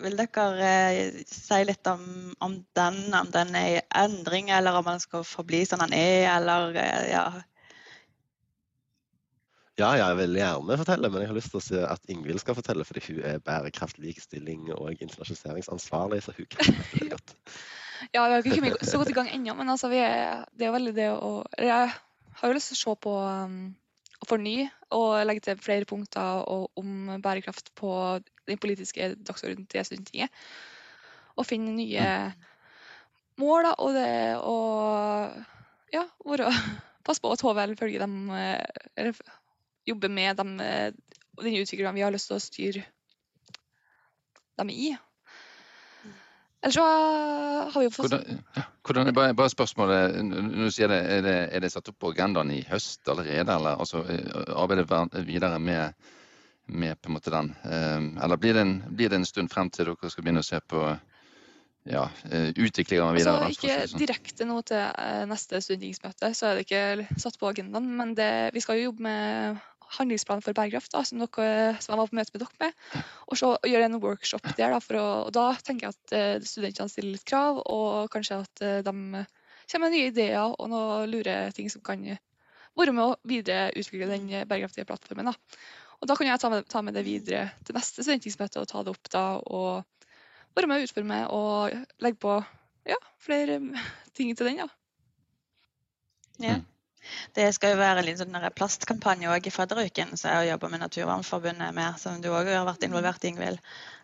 vil 0.00 0.16
dere 0.16 0.72
si 1.28 1.60
litt 1.68 1.92
om, 1.92 2.32
om, 2.40 2.56
den, 2.72 3.02
om 3.20 3.28
den 3.36 3.54
er 3.60 3.68
i 3.76 3.84
endring, 4.00 4.48
eller 4.50 4.80
om 4.80 4.88
den 4.88 5.04
skal 5.04 5.28
forbli 5.28 5.66
som 5.68 5.84
den 5.84 5.92
er, 5.92 6.30
eller 6.38 6.72
ja, 7.12 7.26
ja, 9.80 9.90
jeg 9.96 10.16
vil 10.18 10.36
gjerne 10.36 10.76
fortelle, 10.76 11.08
men 11.08 11.22
jeg 11.22 11.30
har 11.30 11.36
lyst 11.36 11.54
til 11.54 11.84
at 11.88 12.10
Ingvild 12.12 12.42
skal 12.42 12.56
fortelle, 12.58 12.84
fordi 12.84 13.00
hun 13.06 13.20
er 13.24 13.38
bærekraft, 13.40 13.98
likestilling 13.98 14.66
og 14.74 14.90
internasjonaliseringsansvarlig, 14.92 16.22
så 16.22 16.34
hun 16.36 16.48
kan 16.50 16.74
det 16.92 17.08
godt. 17.14 17.34
ja, 18.14 18.26
vi 18.26 18.34
har 18.34 18.42
ikke 18.42 18.58
kommet 18.58 18.84
så 18.84 19.00
godt 19.00 19.12
i 19.14 19.16
gang 19.16 19.30
ennå, 19.32 19.54
men 19.56 19.72
altså, 19.72 19.88
er, 19.88 20.44
det 20.58 20.68
er 20.68 20.74
veldig 20.76 20.94
det 20.96 21.08
å 21.14 21.32
Jeg 21.58 21.88
har 22.40 22.48
jo 22.48 22.58
lyst 22.58 22.72
til 22.72 22.78
å 22.78 22.82
se 22.82 22.96
på 23.06 23.16
um, 23.16 23.56
å 24.22 24.28
fornye 24.28 24.68
og 24.92 25.24
legge 25.26 25.46
til 25.48 25.64
flere 25.64 25.88
punkter 25.88 26.44
og, 26.44 26.68
om 26.76 27.16
bærekraft 27.24 27.72
på 27.78 28.20
den 28.48 28.60
politiske 28.60 29.14
dagsordenen 29.16 29.66
til 29.72 29.88
Stortinget. 29.88 30.44
Og 31.40 31.48
finne 31.48 31.72
nye 31.72 32.06
mål, 33.40 33.70
da, 33.70 33.76
og 33.80 33.96
det 33.96 34.14
å 34.36 34.56
ja, 35.96 36.08
være 36.28 36.52
Passe 37.02 37.18
på 37.18 37.32
at 37.34 37.40
HVL 37.42 37.72
følger 37.74 38.04
dem 38.04 38.28
eller 38.30 39.16
jobbe 39.86 40.08
med 40.08 40.36
dem, 40.36 40.60
eh, 40.60 40.92
den 41.42 41.56
utviklingen 41.56 41.94
vi 41.94 42.04
har 42.04 42.14
lyst 42.14 42.30
til 42.30 42.38
å 42.38 42.42
styre 42.42 42.84
dem 44.60 44.70
i. 44.70 44.92
Ellers 46.62 46.74
så 46.74 46.86
har 46.86 47.78
vi 47.80 47.88
jo 47.88 47.90
fått 47.90 48.12
Hvordan, 48.12 48.42
ja, 48.54 48.64
hvordan 48.86 49.14
bare, 49.16 49.34
bare 49.34 49.50
spørsmålet, 49.50 50.18
når 50.22 50.66
du 50.68 50.74
sier 50.74 50.92
det, 50.92 51.00
er 51.10 51.22
det, 51.26 51.38
er 51.50 51.64
det 51.64 51.72
satt 51.74 51.88
opp 51.90 51.98
på 51.98 52.12
agendaen 52.12 52.52
i 52.54 52.60
høst 52.68 53.08
allerede, 53.10 53.50
eller 53.50 53.80
altså, 53.82 54.04
eh, 54.06 55.24
videre 55.26 55.58
med, 55.58 55.96
med 56.66 57.00
på 57.00 57.10
en 57.10 57.16
måte 57.16 57.32
den? 57.34 57.50
Eh, 57.66 58.22
eller 58.22 58.38
blir 58.38 58.54
det, 58.54 58.62
en, 58.62 58.76
blir 58.94 59.10
det 59.10 59.18
en 59.18 59.26
stund 59.26 59.50
frem 59.50 59.72
til 59.74 59.90
dere 59.90 60.12
skal 60.12 60.28
begynne 60.28 60.44
å 60.44 60.46
se 60.46 60.60
på 60.62 60.84
ja, 61.90 62.04
utviklinga 62.30 63.10
videre? 63.16 63.48
Altså, 63.48 63.66
ikke 63.66 63.90
sånn. 63.90 64.04
direkte 64.04 64.46
nå 64.46 64.60
til 64.62 65.26
neste 65.26 65.58
studentingsmøte, 65.66 66.30
så 66.38 66.52
er 66.52 66.60
det 66.60 66.68
ikke 66.68 67.18
satt 67.18 67.40
på 67.42 67.50
agendaen. 67.50 67.90
Men 67.98 68.14
det, 68.14 68.30
vi 68.54 68.62
skal 68.62 68.78
jo 68.78 68.92
jobbe 68.92 69.08
med 69.08 69.62
handlingsplan 69.98 70.42
for 70.44 70.56
bærekraft, 70.56 70.92
da, 70.94 71.02
som, 71.06 71.20
dere, 71.20 71.76
som 71.82 71.92
jeg 71.92 72.00
var 72.00 72.10
på 72.10 72.18
møte 72.18 72.34
med 72.34 72.44
dere 72.44 72.60
med. 72.62 73.04
Og 73.28 73.38
så 73.40 73.52
gjøre 73.68 73.88
en 73.88 74.00
workshop 74.02 74.48
der. 74.56 74.74
Da, 74.74 74.80
å, 75.00 75.06
og 75.26 75.30
da 75.36 75.46
tenker 75.64 75.88
jeg 75.88 75.96
at 75.96 76.16
uh, 76.16 76.48
studentene 76.48 76.92
stiller 76.92 77.16
litt 77.16 77.28
krav, 77.28 77.62
og 77.62 78.10
kanskje 78.12 78.42
at 78.44 78.64
uh, 78.64 78.80
de 78.86 79.24
kommer 79.70 79.86
med 79.86 79.96
nye 79.96 80.10
ideer 80.10 80.42
og 80.42 80.68
noen 80.72 81.12
lure 81.12 81.36
ting 81.56 81.70
som 81.72 81.84
kan 81.84 82.02
være 82.76 82.94
med 82.96 83.04
å 83.04 83.16
videreutvikle 83.28 84.08
den 84.10 84.28
bærekraftige 84.48 84.88
plattformen. 84.88 85.30
Da. 85.30 85.62
Og 86.02 86.08
da 86.10 86.16
kan 86.18 86.26
jeg 86.26 86.42
ta 86.42 86.50
med, 86.50 86.66
ta 86.72 86.82
med 86.82 86.96
det 86.98 87.04
videre 87.06 87.46
til 87.62 87.76
neste 87.76 88.02
studentingsmøte 88.02 88.62
og 88.62 88.68
ta 88.70 88.82
det 88.82 88.94
opp 88.96 89.12
da. 89.12 89.26
Og 89.54 90.56
være 90.56 90.68
med 90.68 90.80
å 90.80 90.88
utforme 90.88 91.20
og 91.36 92.02
legge 92.02 92.20
på 92.22 92.40
ja, 92.88 92.98
flere 93.22 93.60
ting 94.16 94.34
til 94.36 94.50
den. 94.50 94.64
da. 94.64 94.68
Ja. 96.42 96.58
Det 97.36 97.48
skal 97.56 97.74
jo 97.74 97.80
være 97.80 98.04
en 98.04 98.18
sånn 98.20 98.40
plastkampanje 98.56 99.30
også 99.30 99.50
i 99.50 99.54
fadderuken 99.54 100.16
som 100.16 100.30
jeg 100.30 100.50
jobber 100.52 100.72
med 100.72 100.84
Naturvernforbundet 100.84 101.74
med, 101.76 102.00
som 102.02 102.20
du 102.22 102.30
òg 102.30 102.50
har 102.52 102.66
vært 102.68 102.86
involvert 102.86 103.24
i, 103.24 103.32
Ingvild. 103.32 103.62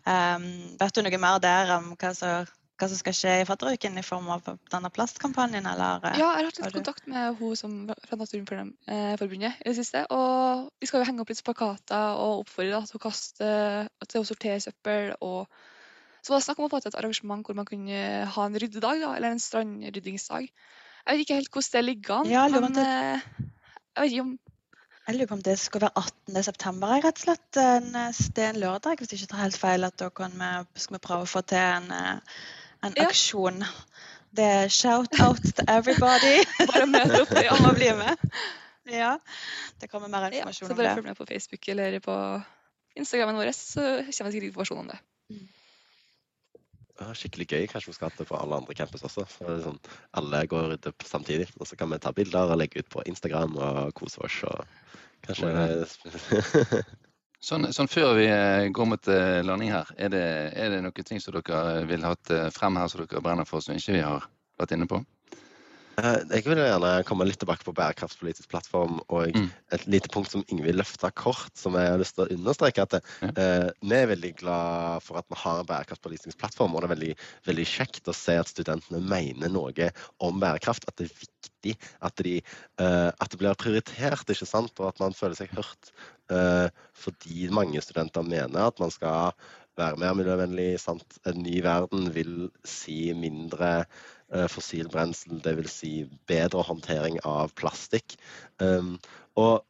Um, 0.08 0.48
vet 0.80 0.96
du 0.96 1.04
noe 1.04 1.20
mer 1.20 1.38
der 1.42 1.74
om 1.76 1.92
hva 2.00 2.12
som, 2.16 2.48
hva 2.78 2.88
som 2.90 3.00
skal 3.00 3.16
skje 3.16 3.32
i 3.42 3.46
fadderuken 3.48 3.98
i 4.00 4.04
form 4.06 4.28
av 4.34 4.46
denne 4.72 4.90
plastkampanjen? 4.94 5.66
Eller, 5.68 6.04
ja, 6.11 6.16
jeg 6.18 6.26
har 6.26 6.50
hatt 6.50 6.61
litt 6.62 6.78
kontakt 6.80 7.08
med 7.11 7.40
hun 7.40 7.56
som, 7.58 7.78
fra 8.08 8.20
Naturvernforbundet 8.20 9.62
i 9.64 9.70
det 9.70 9.76
siste. 9.78 10.04
Og 10.14 10.68
vi 10.80 10.90
skal 10.90 11.02
jo 11.02 11.11
henge 11.11 11.24
opp 11.24 11.32
litt 11.32 11.44
plakater 11.46 12.20
og 12.20 12.44
oppfordre 12.44 12.84
til 12.88 13.00
å 13.00 13.04
kaste, 13.08 13.50
til 14.06 14.22
å 14.22 14.28
sortere 14.28 14.62
søppel. 14.64 15.12
og 15.20 15.46
så 16.22 16.32
var 16.34 16.40
det 16.40 16.44
snakk 16.48 16.58
om 16.61 16.66
å 16.66 16.70
få 16.72 16.80
til 16.82 16.90
et 16.90 16.98
arrangement 16.98 17.46
hvor 17.46 17.56
man 17.56 17.66
kunne 17.68 17.98
ha 18.34 18.44
en 18.44 18.56
ryddedag, 18.58 19.00
da, 19.00 19.14
eller 19.16 19.32
en 19.32 19.42
strandryddingsdag. 19.42 20.48
Jeg 21.09 21.16
vet 21.16 21.25
ikke 21.25 21.38
helt 21.38 21.55
hvordan 21.55 21.73
det 21.73 21.85
ligger 21.87 22.14
an. 22.18 22.29
Ja, 22.29 22.44
men 22.53 22.75
det... 22.77 22.85
Eh, 22.85 23.47
jeg 23.97 24.03
vet 24.03 24.12
ikke 24.12 24.27
om 24.27 24.37
jeg 25.09 25.16
lurer 25.16 25.29
på 25.31 25.37
om 25.38 25.42
det 25.42 25.55
skal 25.57 25.81
være 25.81 26.03
18. 26.05 26.42
september, 26.44 26.90
rett 27.01 27.16
og 27.16 27.23
slett. 27.23 27.59
En, 27.62 27.94
det 28.37 28.42
er 28.44 28.51
en 28.51 28.59
lørdag, 28.61 28.99
hvis 29.01 29.14
jeg 29.14 29.23
ikke 29.23 29.31
tar 29.31 29.40
helt 29.40 29.57
feil. 29.57 29.87
at 29.88 29.97
Da 29.97 30.11
kan 30.12 30.35
vi, 30.37 30.51
skal 30.83 30.99
vi 30.99 31.01
prøve 31.07 31.25
å 31.25 31.31
få 31.33 31.40
til 31.49 31.62
en, 31.62 31.87
eh, 31.97 32.42
en 32.85 32.99
ja. 32.99 33.07
aksjon. 33.07 33.64
Det 34.37 34.44
er 34.59 34.68
shout 34.68 35.16
out 35.25 35.40
to 35.57 35.64
everybody. 35.64 36.44
Bare 36.75 36.85
møte 36.92 37.23
opp, 37.23 37.33
ja. 37.40 37.57
Om 37.57 37.71
å 37.71 37.73
bli 37.79 37.88
med. 37.97 38.29
Ja. 38.92 39.14
Det 39.81 39.88
kommer 39.88 40.12
mer 40.12 40.29
informasjon 40.29 40.68
ja, 40.68 40.75
om 40.75 40.77
det. 40.77 40.77
Så 40.77 40.83
bare 40.83 40.97
følg 41.01 41.09
med 41.09 41.16
på 41.16 41.29
Facebook 41.33 41.73
eller 41.73 42.01
på 42.05 42.18
Instagrammen 43.01 43.40
vår, 43.40 43.55
så 43.57 43.81
kommer 43.81 44.29
det 44.29 44.37
sikkert 44.37 44.51
informasjon 44.53 44.85
om 44.85 44.92
det. 44.92 45.01
Mm 45.33 45.47
skikkelig 47.18 47.46
gøy. 47.48 47.66
Kanskje 47.70 47.92
vi 47.92 47.96
skal 47.96 48.11
ha 48.11 48.18
det 48.18 48.28
på 48.28 48.38
alle 48.38 48.61
andre 48.61 48.76
campus 48.76 49.04
også. 49.06 49.24
Så 49.30 49.58
sånn, 49.64 49.80
alle 50.18 50.44
går 50.50 50.64
og 50.66 50.72
rydder 50.74 50.94
samtidig. 51.06 51.48
Og 51.58 51.68
så 51.70 51.78
kan 51.78 51.92
vi 51.92 52.00
ta 52.02 52.12
bilder 52.14 52.54
og 52.54 52.61
legge 52.61 52.82
ut 52.82 52.90
på 52.92 53.04
Instagram 53.11 53.56
og 53.56 53.92
kose 53.98 54.22
oss. 54.26 54.40
Og 54.48 54.64
kanskje 55.26 55.52
sånn, 57.50 57.68
sånn, 57.74 57.90
før 57.90 58.14
vi 58.18 58.26
eh, 58.30 58.70
går 58.74 58.90
mot 58.94 59.12
eh, 59.12 59.40
landing 59.46 59.74
her, 59.74 59.92
er 59.96 60.14
det, 60.14 60.24
er 60.58 60.74
det 60.74 60.82
noen 60.87 61.06
ting 61.11 61.22
som 61.22 61.37
dere 61.38 61.87
vil 61.90 62.06
ha 62.06 62.16
frem 62.54 62.80
her 62.80 62.90
som 62.90 63.04
dere 63.04 63.24
brenner 63.24 63.48
for, 63.48 63.64
som 63.64 63.78
ikke 63.78 63.98
vi 63.98 64.04
har 64.04 64.28
vært 64.58 64.76
inne 64.76 64.90
på? 64.90 65.02
Eh, 65.98 66.20
jeg 66.30 66.44
vil 66.46 66.61
gjerne 66.61 66.90
komme 67.08 67.26
litt 67.26 67.40
tilbake 67.42 67.66
på 67.66 67.74
bærekraftspolitisk 67.74 68.50
plattform 68.52 69.00
og 69.08 69.34
mm. 69.34 69.48
et 69.74 69.87
lite 69.90 70.11
punkt 70.14 70.30
som 70.30 70.44
Ingvild 70.52 70.78
løfta 70.78 71.11
kort, 71.11 71.50
som 71.58 71.74
jeg 71.78 71.90
har 71.90 71.98
lyst 71.98 72.14
til 72.18 72.26
å 72.26 72.37
understreke. 72.37 72.84
at 72.84 72.98
ja. 72.98 73.30
eh, 73.32 73.66
Vi 73.82 73.96
er 73.96 74.11
veldig 74.12 74.32
glad 74.38 75.06
for 75.06 75.18
at 75.18 75.26
vi 75.30 75.40
har 75.42 75.62
en 75.62 75.70
bærekraftspolitisk 75.70 76.38
plattform, 76.38 76.76
og 76.76 76.84
det 76.84 76.88
er 76.90 76.94
veldig, 76.94 77.12
veldig, 77.50 77.66
kjekt 77.68 78.11
å 78.11 78.16
se 78.16 78.38
at 78.38 78.52
studentene 78.52 79.02
mener 79.02 79.50
noe 79.52 79.90
om 80.24 80.38
bærekraft. 80.42 80.87
At 80.87 81.00
det 81.00 81.08
er 81.08 81.16
viktig 81.24 81.74
at, 82.06 82.22
de, 82.22 82.37
eh, 82.84 83.08
at 83.11 83.32
det 83.32 83.40
blir 83.40 83.58
prioritert, 83.58 84.30
ikke 84.30 84.48
sant? 84.48 84.74
og 84.78 84.92
at 84.92 85.02
man 85.02 85.16
føler 85.18 85.38
seg 85.40 85.54
hørt. 85.56 85.90
Eh, 86.30 86.68
fordi 86.94 87.48
mange 87.54 87.82
studenter 87.82 88.22
mener 88.22 88.68
at 88.68 88.78
man 88.82 88.94
skal 88.94 89.32
være 89.78 89.98
mer 89.98 90.14
miljøvennlig. 90.18 90.76
Sant? 90.82 91.18
En 91.26 91.42
ny 91.42 91.58
verden 91.64 92.11
vil 92.14 92.48
si 92.66 93.08
mindre 93.18 93.88
fossil 94.52 94.90
brensel, 94.92 95.38
dvs. 95.44 95.72
Si 95.80 95.92
bedre 96.28 96.64
håndtering 96.68 97.20
av 97.28 97.54
plastikk. 97.56 98.18
og 99.38 99.64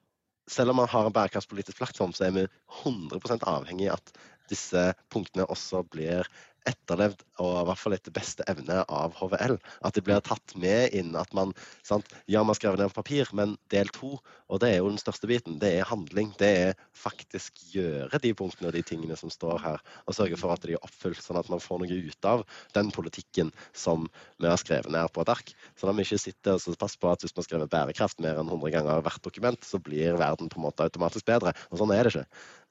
selv 0.49 0.73
om 0.73 0.81
man 0.81 0.89
har 0.89 1.07
en 1.07 1.13
bærekraftspolitisk 1.13 1.79
plattform, 1.79 2.15
så 2.17 2.29
er 2.29 2.35
vi 2.37 2.47
100 2.83 3.45
avhengig 3.47 3.91
av 3.93 4.01
at 4.01 4.13
disse 4.49 4.85
punktene 5.13 5.45
også 5.53 5.83
blir 5.93 6.29
etterlevd, 6.69 7.23
og 7.43 7.53
i 7.61 7.67
hvert 7.69 7.81
fall 7.81 7.95
etter 7.97 8.15
beste 8.15 8.45
evne 8.51 8.81
av 8.91 9.15
HVL. 9.19 9.57
At 9.87 9.97
det 9.97 10.05
blir 10.07 10.23
tatt 10.25 10.55
med 10.59 10.95
inn 10.97 11.15
at 11.19 11.31
man 11.37 11.55
sant? 11.87 12.09
Ja, 12.31 12.43
man 12.47 12.57
skriver 12.59 12.81
ned 12.81 12.91
på 12.93 13.03
papir, 13.03 13.31
men 13.37 13.57
del 13.73 13.91
to, 13.95 14.17
og 14.49 14.63
det 14.63 14.73
er 14.73 14.81
jo 14.81 14.91
den 14.91 15.01
største 15.01 15.29
biten, 15.31 15.59
det 15.63 15.75
er 15.79 15.89
handling. 15.89 16.33
Det 16.41 16.51
er 16.65 16.75
faktisk 16.97 17.61
gjøre 17.75 18.21
de 18.23 18.33
punktene 18.37 18.71
og 18.71 18.77
de 18.77 18.83
tingene 18.87 19.17
som 19.21 19.33
står 19.33 19.61
her, 19.65 19.83
og 20.07 20.17
sørge 20.17 20.41
for 20.41 20.55
at 20.55 20.65
de 20.65 20.77
er 20.77 20.85
oppfylt, 20.85 21.21
sånn 21.23 21.41
at 21.41 21.51
man 21.53 21.63
får 21.63 21.83
noe 21.83 22.01
ut 22.09 22.29
av 22.29 22.45
den 22.77 22.93
politikken 22.95 23.53
som 23.77 24.09
vi 24.41 24.51
har 24.51 24.61
skrevet 24.61 24.93
ned 24.93 25.13
på 25.15 25.25
et 25.25 25.33
ark. 25.35 25.55
Sånn 25.79 25.93
at 25.93 25.99
vi 25.99 26.09
ikke 26.09 26.23
sitter 26.27 26.59
og 26.59 26.81
passer 26.81 27.03
på 27.03 27.13
at 27.13 27.25
hvis 27.25 27.37
man 27.37 27.47
skriver 27.47 27.73
bærekraft 27.73 28.23
mer 28.25 28.41
enn 28.41 28.51
100 28.51 28.75
ganger 28.75 29.05
hvert 29.07 29.25
dokument, 29.25 29.61
så 29.65 29.81
blir 29.83 30.19
verden 30.21 30.51
på 30.51 30.61
en 30.61 30.69
måte 30.69 30.87
automatisk 30.89 31.29
bedre. 31.29 31.55
Og 31.73 31.83
sånn 31.83 31.95
er 31.95 32.07
det 32.09 32.17
ikke. 32.17 32.29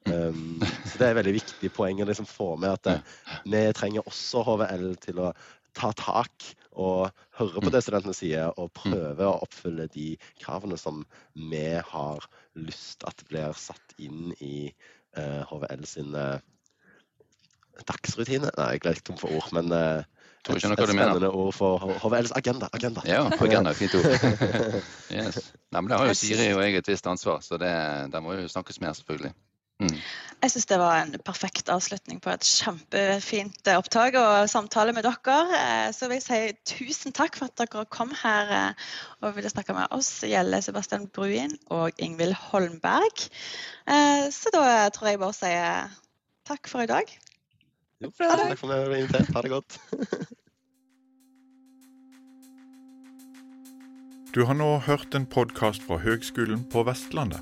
Um, 0.08 0.64
så 0.86 0.98
Det 0.98 1.06
er 1.06 1.12
et 1.12 1.20
veldig 1.20 1.36
viktig 1.38 1.72
poeng 1.76 2.02
å 2.02 2.08
liksom 2.10 2.28
få 2.30 2.54
med 2.62 2.76
at 2.78 2.88
det, 2.88 2.98
vi 3.46 3.64
trenger 3.78 4.08
også 4.08 4.44
HVL 4.48 4.90
til 5.04 5.22
å 5.24 5.32
ta 5.78 5.92
tak 5.98 6.52
og 6.78 7.10
høre 7.38 7.62
på 7.62 7.72
det 7.74 7.82
studentene 7.86 8.16
sier, 8.18 8.52
og 8.58 8.74
prøve 8.78 9.26
å 9.26 9.40
oppfylle 9.46 9.88
de 9.94 10.12
kravene 10.42 10.78
som 10.78 11.04
vi 11.34 11.66
har 11.92 12.28
lyst 12.58 13.06
at 13.08 13.24
blir 13.30 13.56
satt 13.58 13.98
inn 14.02 14.34
i 14.42 14.70
uh, 15.18 15.42
HVL 15.50 15.86
sin 15.90 16.14
uh, 16.18 16.38
dagsrutine. 17.88 18.52
Nei, 18.58 18.70
jeg 18.76 18.86
ble 18.86 18.94
tom 19.02 19.18
for 19.22 19.34
ord, 19.40 19.50
men 19.58 19.74
uh, 19.74 20.06
Tror 20.48 20.56
et, 20.56 20.64
ikke 20.64 20.70
et 20.70 20.80
noe 20.80 20.88
du 20.88 20.94
mener. 20.94 21.10
spennende 21.10 21.30
ord 21.34 21.56
for 21.58 21.98
HVLs 22.06 22.32
agenda. 22.38 22.70
agenda. 22.78 23.02
Ja, 23.10 23.26
agenda, 23.28 23.74
fint 23.76 23.98
ord. 23.98 24.06
Yes. 25.18 25.50
Nei, 25.74 25.82
men 25.82 25.90
det 25.92 25.98
har 25.98 26.08
jo 26.08 26.16
Siri 26.16 26.52
og 26.54 26.62
jeg 26.64 26.78
et 26.80 26.92
visst 26.94 27.10
ansvar, 27.10 27.42
så 27.44 27.60
det, 27.60 27.74
det 28.14 28.22
må 28.24 28.38
jo 28.38 28.48
snakkes 28.52 28.80
mer, 28.84 28.96
selvfølgelig. 28.96 29.34
Mm. 29.78 29.94
Jeg 30.42 30.52
syns 30.54 30.66
det 30.70 30.78
var 30.82 30.96
en 31.04 31.12
perfekt 31.26 31.70
avslutning 31.70 32.18
på 32.22 32.32
et 32.34 32.46
kjempefint 32.46 33.70
eh, 33.70 33.78
opptak 33.78 34.16
og 34.18 34.48
samtale 34.50 34.94
med 34.94 35.06
dere. 35.06 35.38
Eh, 35.58 35.92
Så 35.94 36.10
vil 36.10 36.18
jeg 36.18 36.26
si 36.26 36.40
tusen 36.78 37.14
takk 37.14 37.38
for 37.38 37.46
at 37.50 37.58
dere 37.62 37.86
kom 37.94 38.10
her 38.24 38.50
eh, 38.54 38.88
og 39.22 39.36
ville 39.38 39.50
snakke 39.54 39.74
med 39.78 39.90
oss. 39.94 40.10
Gjelle 40.26 40.62
Sebastian 40.66 41.06
Bruin 41.14 41.54
og 41.74 41.94
Ingvild 42.02 42.34
Holmberg. 42.50 43.28
Eh, 43.90 44.28
Så 44.34 44.54
da 44.54 44.90
tror 44.94 45.10
jeg 45.12 45.22
bare 45.22 45.38
sier 45.38 45.94
takk 46.50 46.70
for 46.74 46.86
i 46.86 46.90
dag. 46.90 47.14
Jo, 48.02 48.10
for 48.14 48.30
det. 48.30 48.50
takk 48.54 48.62
for 48.62 48.74
at 48.74 48.82
jeg 48.82 48.90
ble 48.92 49.00
invitert. 49.06 49.34
Ha 49.34 49.42
det 49.46 49.54
godt. 49.54 49.80
Du 54.36 54.44
har 54.46 54.54
nå 54.54 54.68
hørt 54.86 55.16
en 55.18 55.26
podkast 55.26 55.82
fra 55.88 55.98
Høgskolen 56.04 56.62
på 56.70 56.84
Vestlandet. 56.86 57.42